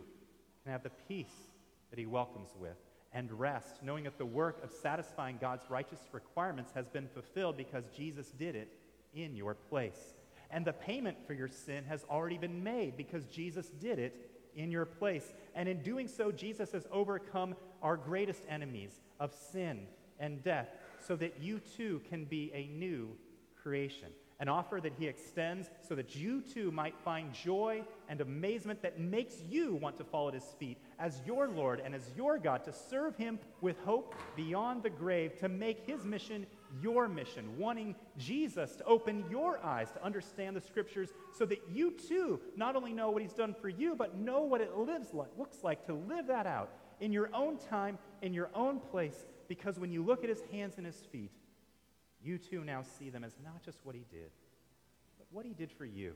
can 0.64 0.72
have 0.72 0.84
the 0.84 0.92
peace 1.08 1.52
that 1.90 2.00
He 2.00 2.06
welcomes 2.06 2.50
with 2.60 2.78
and 3.14 3.32
rest, 3.32 3.84
knowing 3.84 4.06
that 4.06 4.18
the 4.18 4.26
work 4.26 4.64
of 4.64 4.72
satisfying 4.72 5.38
God's 5.40 5.70
righteous 5.70 6.00
requirements 6.12 6.72
has 6.74 6.88
been 6.88 7.08
fulfilled 7.08 7.56
because 7.56 7.84
Jesus 7.96 8.32
did 8.32 8.56
it 8.56 8.70
in 9.14 9.36
your 9.36 9.54
place. 9.54 10.16
And 10.54 10.64
the 10.64 10.74
payment 10.74 11.18
for 11.26 11.34
your 11.34 11.48
sin 11.48 11.84
has 11.86 12.06
already 12.10 12.38
been 12.38 12.64
made 12.64 12.96
because 12.96 13.26
Jesus 13.26 13.68
did 13.82 13.98
it 13.98 14.30
in 14.56 14.72
your 14.72 14.86
place. 14.86 15.34
And 15.56 15.68
in 15.68 15.82
doing 15.82 16.08
so, 16.08 16.32
Jesus 16.32 16.72
has 16.74 16.86
overcome 16.92 17.56
our 17.82 17.98
greatest 17.98 18.44
enemies 18.48 19.02
of 19.20 19.34
sin 19.52 19.88
and 20.20 20.44
death 20.44 20.70
so 21.06 21.16
that 21.16 21.42
you 21.42 21.60
too 21.76 22.02
can 22.08 22.26
be 22.26 22.52
a 22.54 22.68
new 22.68 23.10
creation 23.62 24.10
an 24.44 24.50
offer 24.50 24.82
that 24.82 24.92
he 25.00 25.08
extends 25.08 25.70
so 25.88 25.96
that 25.96 26.18
you 26.18 26.42
too 26.42 26.70
might 26.70 26.94
find 27.06 27.34
joy 27.34 27.82
and 28.10 28.20
amazement 28.20 28.82
that 28.82 29.00
makes 29.00 29.36
you 29.50 29.76
want 29.76 29.96
to 29.96 30.04
fall 30.04 30.28
at 30.28 30.34
his 30.34 30.44
feet 30.60 30.78
as 31.00 31.22
your 31.26 31.48
Lord 31.48 31.82
and 31.84 31.96
as 31.96 32.12
your 32.14 32.38
God, 32.38 32.66
to 32.66 32.74
serve 32.74 33.16
him 33.16 33.40
with 33.62 33.80
hope 33.86 34.14
beyond 34.36 34.84
the 34.84 34.90
grave, 34.90 35.40
to 35.40 35.48
make 35.48 35.88
his 35.88 36.04
mission 36.04 36.46
your 36.82 37.08
mission, 37.08 37.58
wanting 37.58 37.96
Jesus 38.18 38.76
to 38.78 38.84
open 38.86 39.24
your 39.30 39.64
eyes 39.64 39.92
to 39.92 40.04
understand 40.04 40.56
the 40.56 40.62
scriptures 40.62 41.10
so 41.38 41.46
that 41.46 41.62
you 41.72 41.92
too 41.92 42.40
not 42.56 42.76
only 42.76 42.94
know 42.94 43.10
what 43.12 43.22
he's 43.22 43.34
done 43.34 43.54
for 43.54 43.70
you, 43.70 43.96
but 43.96 44.18
know 44.18 44.42
what 44.42 44.62
it 44.62 44.76
lives 44.76 45.14
like, 45.14 45.30
looks 45.38 45.64
like 45.64 45.86
to 45.86 45.94
live 45.94 46.28
that 46.28 46.48
out 46.48 46.70
in 47.00 47.12
your 47.12 47.30
own 47.34 47.58
time, 47.58 47.98
in 48.22 48.34
your 48.34 48.50
own 48.56 48.80
place, 48.80 49.26
because 49.48 49.80
when 49.80 49.92
you 49.92 50.04
look 50.04 50.24
at 50.24 50.30
his 50.30 50.42
hands 50.52 50.76
and 50.78 50.86
his 50.86 51.06
feet, 51.12 51.32
you 52.24 52.38
too 52.38 52.64
now 52.64 52.82
see 52.82 53.10
them 53.10 53.24
as 53.24 53.34
not 53.44 53.62
just 53.64 53.80
what 53.84 53.96
he 53.96 54.06
did, 54.10 54.32
but 55.18 55.28
what 55.32 55.46
he 55.46 55.54
did 55.54 55.72
for 55.72 55.86
you. 55.86 56.14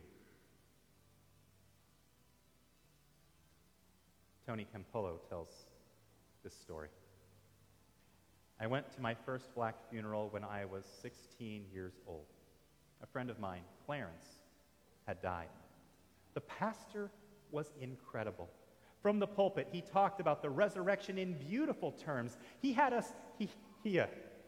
Tony 4.46 4.66
Campolo 4.74 5.18
tells 5.28 5.50
this 6.44 6.54
story. 6.54 6.88
I 8.60 8.68
went 8.68 8.92
to 8.96 9.02
my 9.02 9.14
first 9.14 9.54
black 9.54 9.76
funeral 9.90 10.30
when 10.30 10.44
I 10.44 10.66
was 10.66 10.86
16 11.02 11.66
years 11.72 11.94
old. 12.08 12.26
A 13.04 13.06
friend 13.06 13.30
of 13.30 13.40
mine, 13.40 13.62
Clarence, 13.86 14.26
had 15.06 15.22
died. 15.22 15.50
The 16.34 16.42
pastor 16.42 17.12
was 17.52 17.72
incredible. 17.80 18.50
From 19.02 19.20
the 19.20 19.28
pulpit, 19.28 19.68
he 19.72 19.82
talked 19.82 20.20
about 20.20 20.42
the 20.42 20.50
resurrection 20.50 21.18
in 21.18 21.34
beautiful 21.34 21.92
terms. 21.92 22.38
He 22.62 22.74
had 22.74 22.94
us, 22.94 23.14
he, 23.38 23.50
he, 23.84 24.00
uh, 24.00 24.08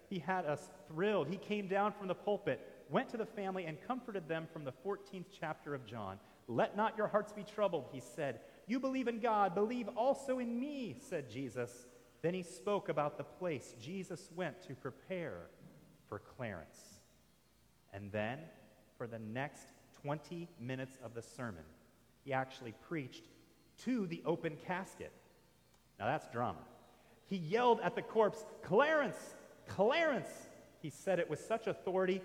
he 0.09 0.19
had 0.19 0.45
us 0.45 0.69
thrilled. 0.87 1.27
He 1.27 1.37
came 1.37 1.67
down 1.67 1.93
from 1.93 2.07
the 2.07 2.15
pulpit, 2.15 2.59
went 2.89 3.09
to 3.09 3.17
the 3.17 3.25
family, 3.25 3.65
and 3.65 3.77
comforted 3.87 4.27
them 4.27 4.47
from 4.51 4.65
the 4.65 4.73
14th 4.85 5.25
chapter 5.39 5.75
of 5.75 5.85
John. 5.85 6.19
Let 6.47 6.75
not 6.75 6.97
your 6.97 7.07
hearts 7.07 7.31
be 7.31 7.43
troubled, 7.43 7.89
he 7.91 8.01
said. 8.01 8.39
You 8.65 8.79
believe 8.79 9.07
in 9.07 9.19
God, 9.19 9.53
believe 9.53 9.87
also 9.95 10.39
in 10.39 10.59
me, 10.59 10.97
said 11.07 11.29
Jesus. 11.29 11.71
Then 12.21 12.33
he 12.33 12.43
spoke 12.43 12.89
about 12.89 13.17
the 13.17 13.23
place 13.23 13.75
Jesus 13.81 14.29
went 14.35 14.61
to 14.67 14.75
prepare 14.75 15.47
for 16.07 16.19
Clarence. 16.19 16.99
And 17.93 18.11
then, 18.11 18.39
for 18.97 19.07
the 19.07 19.19
next 19.19 19.63
20 20.01 20.47
minutes 20.59 20.97
of 21.03 21.13
the 21.13 21.21
sermon, 21.21 21.63
he 22.23 22.33
actually 22.33 22.73
preached 22.87 23.23
to 23.85 24.05
the 24.07 24.21
open 24.25 24.57
casket. 24.67 25.11
Now 25.99 26.07
that's 26.07 26.27
drama. 26.27 26.59
He 27.27 27.37
yelled 27.37 27.79
at 27.81 27.95
the 27.95 28.01
corpse, 28.01 28.43
Clarence, 28.63 29.35
Clarence, 29.67 30.29
he 30.81 30.89
said 30.89 31.19
it 31.19 31.29
with 31.29 31.39
such 31.39 31.67
authority, 31.67 32.21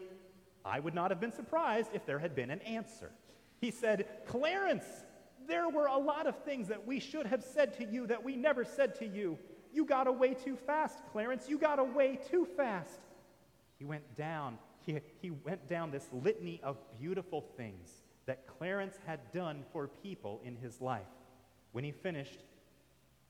I 0.64 0.80
would 0.80 0.94
not 0.94 1.10
have 1.10 1.20
been 1.20 1.32
surprised 1.32 1.90
if 1.92 2.06
there 2.06 2.18
had 2.18 2.34
been 2.34 2.50
an 2.50 2.60
answer. 2.60 3.10
He 3.60 3.70
said, 3.70 4.06
Clarence, 4.26 4.84
there 5.46 5.68
were 5.68 5.86
a 5.86 5.98
lot 5.98 6.26
of 6.26 6.36
things 6.44 6.68
that 6.68 6.86
we 6.86 7.00
should 7.00 7.26
have 7.26 7.42
said 7.42 7.74
to 7.78 7.84
you 7.84 8.06
that 8.06 8.24
we 8.24 8.36
never 8.36 8.64
said 8.64 8.94
to 8.96 9.06
you. 9.06 9.38
You 9.74 9.84
got 9.84 10.06
away 10.06 10.34
too 10.34 10.56
fast, 10.56 10.98
Clarence. 11.12 11.48
You 11.48 11.58
got 11.58 11.78
away 11.78 12.18
too 12.30 12.46
fast. 12.56 13.00
He 13.78 13.84
went 13.84 14.14
down, 14.16 14.58
he, 14.86 15.00
he 15.20 15.30
went 15.30 15.68
down 15.68 15.90
this 15.90 16.06
litany 16.12 16.60
of 16.62 16.76
beautiful 16.98 17.44
things 17.56 17.90
that 18.26 18.46
Clarence 18.46 18.96
had 19.06 19.20
done 19.32 19.64
for 19.72 19.88
people 20.02 20.40
in 20.44 20.56
his 20.56 20.80
life. 20.80 21.02
When 21.72 21.84
he 21.84 21.90
finished, 21.90 22.38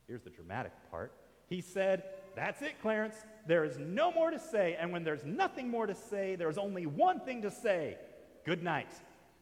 here's 0.07 0.23
the 0.23 0.31
dramatic 0.31 0.73
part. 0.91 1.13
He 1.49 1.61
said, 1.61 2.05
That's 2.37 2.63
it, 2.63 2.81
Clarence. 2.83 3.17
There 3.47 3.65
is 3.65 3.79
no 3.79 4.13
more 4.13 4.31
to 4.31 4.39
say. 4.39 4.77
And 4.79 4.93
when 4.93 5.05
there's 5.05 5.25
nothing 5.25 5.69
more 5.71 5.87
to 5.87 5.95
say, 5.95 6.37
there's 6.37 6.59
only 6.59 6.87
one 6.87 7.21
thing 7.21 7.43
to 7.43 7.51
say 7.51 7.97
Good 8.45 8.63
night. 8.63 8.93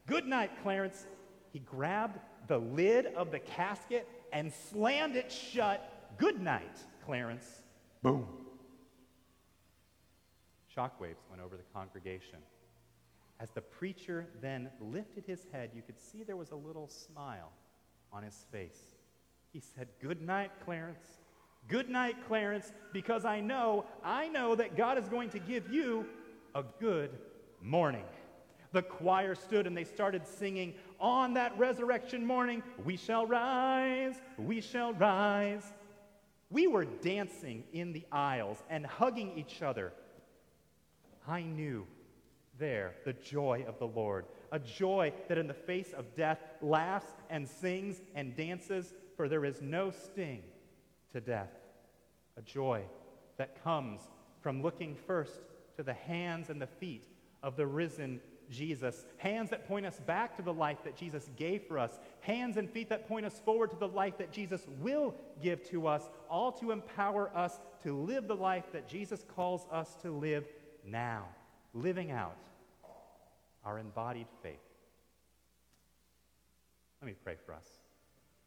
Good 0.07 0.25
night, 0.25 0.51
Clarence. 0.63 1.05
He 1.51 1.59
grabbed 1.59 2.19
the 2.47 2.57
lid 2.57 3.07
of 3.07 3.31
the 3.31 3.39
casket 3.39 4.07
and 4.31 4.51
slammed 4.69 5.15
it 5.15 5.31
shut. 5.31 6.15
Good 6.17 6.41
night, 6.41 6.77
Clarence. 7.05 7.63
Boom. 8.01 8.27
Shockwaves 10.75 11.23
went 11.29 11.41
over 11.41 11.57
the 11.57 11.63
congregation. 11.73 12.39
As 13.39 13.49
the 13.51 13.61
preacher 13.61 14.27
then 14.41 14.69
lifted 14.79 15.25
his 15.25 15.45
head, 15.51 15.71
you 15.75 15.81
could 15.81 15.99
see 15.99 16.23
there 16.23 16.37
was 16.37 16.51
a 16.51 16.55
little 16.55 16.87
smile 16.87 17.51
on 18.11 18.23
his 18.23 18.45
face. 18.51 18.95
He 19.51 19.59
said, 19.59 19.87
Good 20.01 20.21
night, 20.21 20.51
Clarence. 20.63 21.05
Good 21.67 21.89
night, 21.89 22.15
Clarence, 22.27 22.73
because 22.91 23.23
I 23.23 23.39
know, 23.39 23.85
I 24.03 24.27
know 24.27 24.55
that 24.55 24.75
God 24.75 24.97
is 24.97 25.07
going 25.07 25.29
to 25.29 25.39
give 25.39 25.71
you 25.71 26.05
a 26.55 26.63
good 26.79 27.11
morning. 27.61 28.03
The 28.73 28.81
choir 28.81 29.35
stood 29.35 29.67
and 29.67 29.77
they 29.77 29.83
started 29.83 30.27
singing, 30.27 30.73
On 30.99 31.33
that 31.35 31.57
resurrection 31.57 32.25
morning, 32.25 32.63
we 32.83 32.97
shall 32.97 33.25
rise, 33.25 34.15
we 34.37 34.59
shall 34.61 34.93
rise. 34.93 35.71
We 36.53 36.67
were 36.67 36.85
dancing 36.85 37.63
in 37.73 37.93
the 37.93 38.05
aisles 38.11 38.61
and 38.69 38.85
hugging 38.85 39.35
each 39.35 39.63
other. 39.63 39.91
I 41.27 41.41
knew 41.41 41.87
there 42.59 42.93
the 43.05 43.13
joy 43.13 43.65
of 43.67 43.79
the 43.79 43.87
Lord, 43.87 44.25
a 44.51 44.59
joy 44.59 45.13
that 45.27 45.39
in 45.39 45.47
the 45.47 45.55
face 45.55 45.93
of 45.93 46.15
death 46.15 46.37
laughs 46.61 47.11
and 47.31 47.49
sings 47.49 48.03
and 48.13 48.35
dances, 48.35 48.93
for 49.17 49.27
there 49.27 49.45
is 49.45 49.63
no 49.63 49.89
sting 49.89 50.43
to 51.11 51.19
death. 51.19 51.49
A 52.37 52.43
joy 52.43 52.83
that 53.37 53.63
comes 53.63 54.01
from 54.39 54.61
looking 54.61 54.95
first 54.95 55.41
to 55.75 55.81
the 55.81 55.93
hands 55.93 56.51
and 56.51 56.61
the 56.61 56.67
feet 56.67 57.07
of 57.41 57.55
the 57.55 57.65
risen 57.65 58.21
Jesus. 58.53 59.05
Hands 59.17 59.49
that 59.49 59.67
point 59.67 59.85
us 59.85 59.99
back 59.99 60.35
to 60.37 60.41
the 60.41 60.53
life 60.53 60.77
that 60.83 60.95
Jesus 60.95 61.29
gave 61.35 61.63
for 61.63 61.77
us. 61.77 61.99
Hands 62.21 62.55
and 62.55 62.69
feet 62.69 62.89
that 62.89 63.07
point 63.07 63.25
us 63.25 63.41
forward 63.43 63.71
to 63.71 63.77
the 63.77 63.87
life 63.87 64.17
that 64.19 64.31
Jesus 64.31 64.65
will 64.81 65.15
give 65.41 65.67
to 65.69 65.87
us, 65.87 66.03
all 66.29 66.51
to 66.53 66.71
empower 66.71 67.29
us 67.35 67.59
to 67.83 67.93
live 67.93 68.27
the 68.27 68.35
life 68.35 68.65
that 68.71 68.87
Jesus 68.87 69.25
calls 69.35 69.65
us 69.71 69.95
to 70.03 70.11
live 70.11 70.45
now, 70.85 71.25
living 71.73 72.11
out 72.11 72.37
our 73.65 73.79
embodied 73.79 74.27
faith. 74.41 74.59
Let 77.01 77.07
me 77.07 77.15
pray 77.23 77.35
for 77.45 77.53
us. 77.53 77.72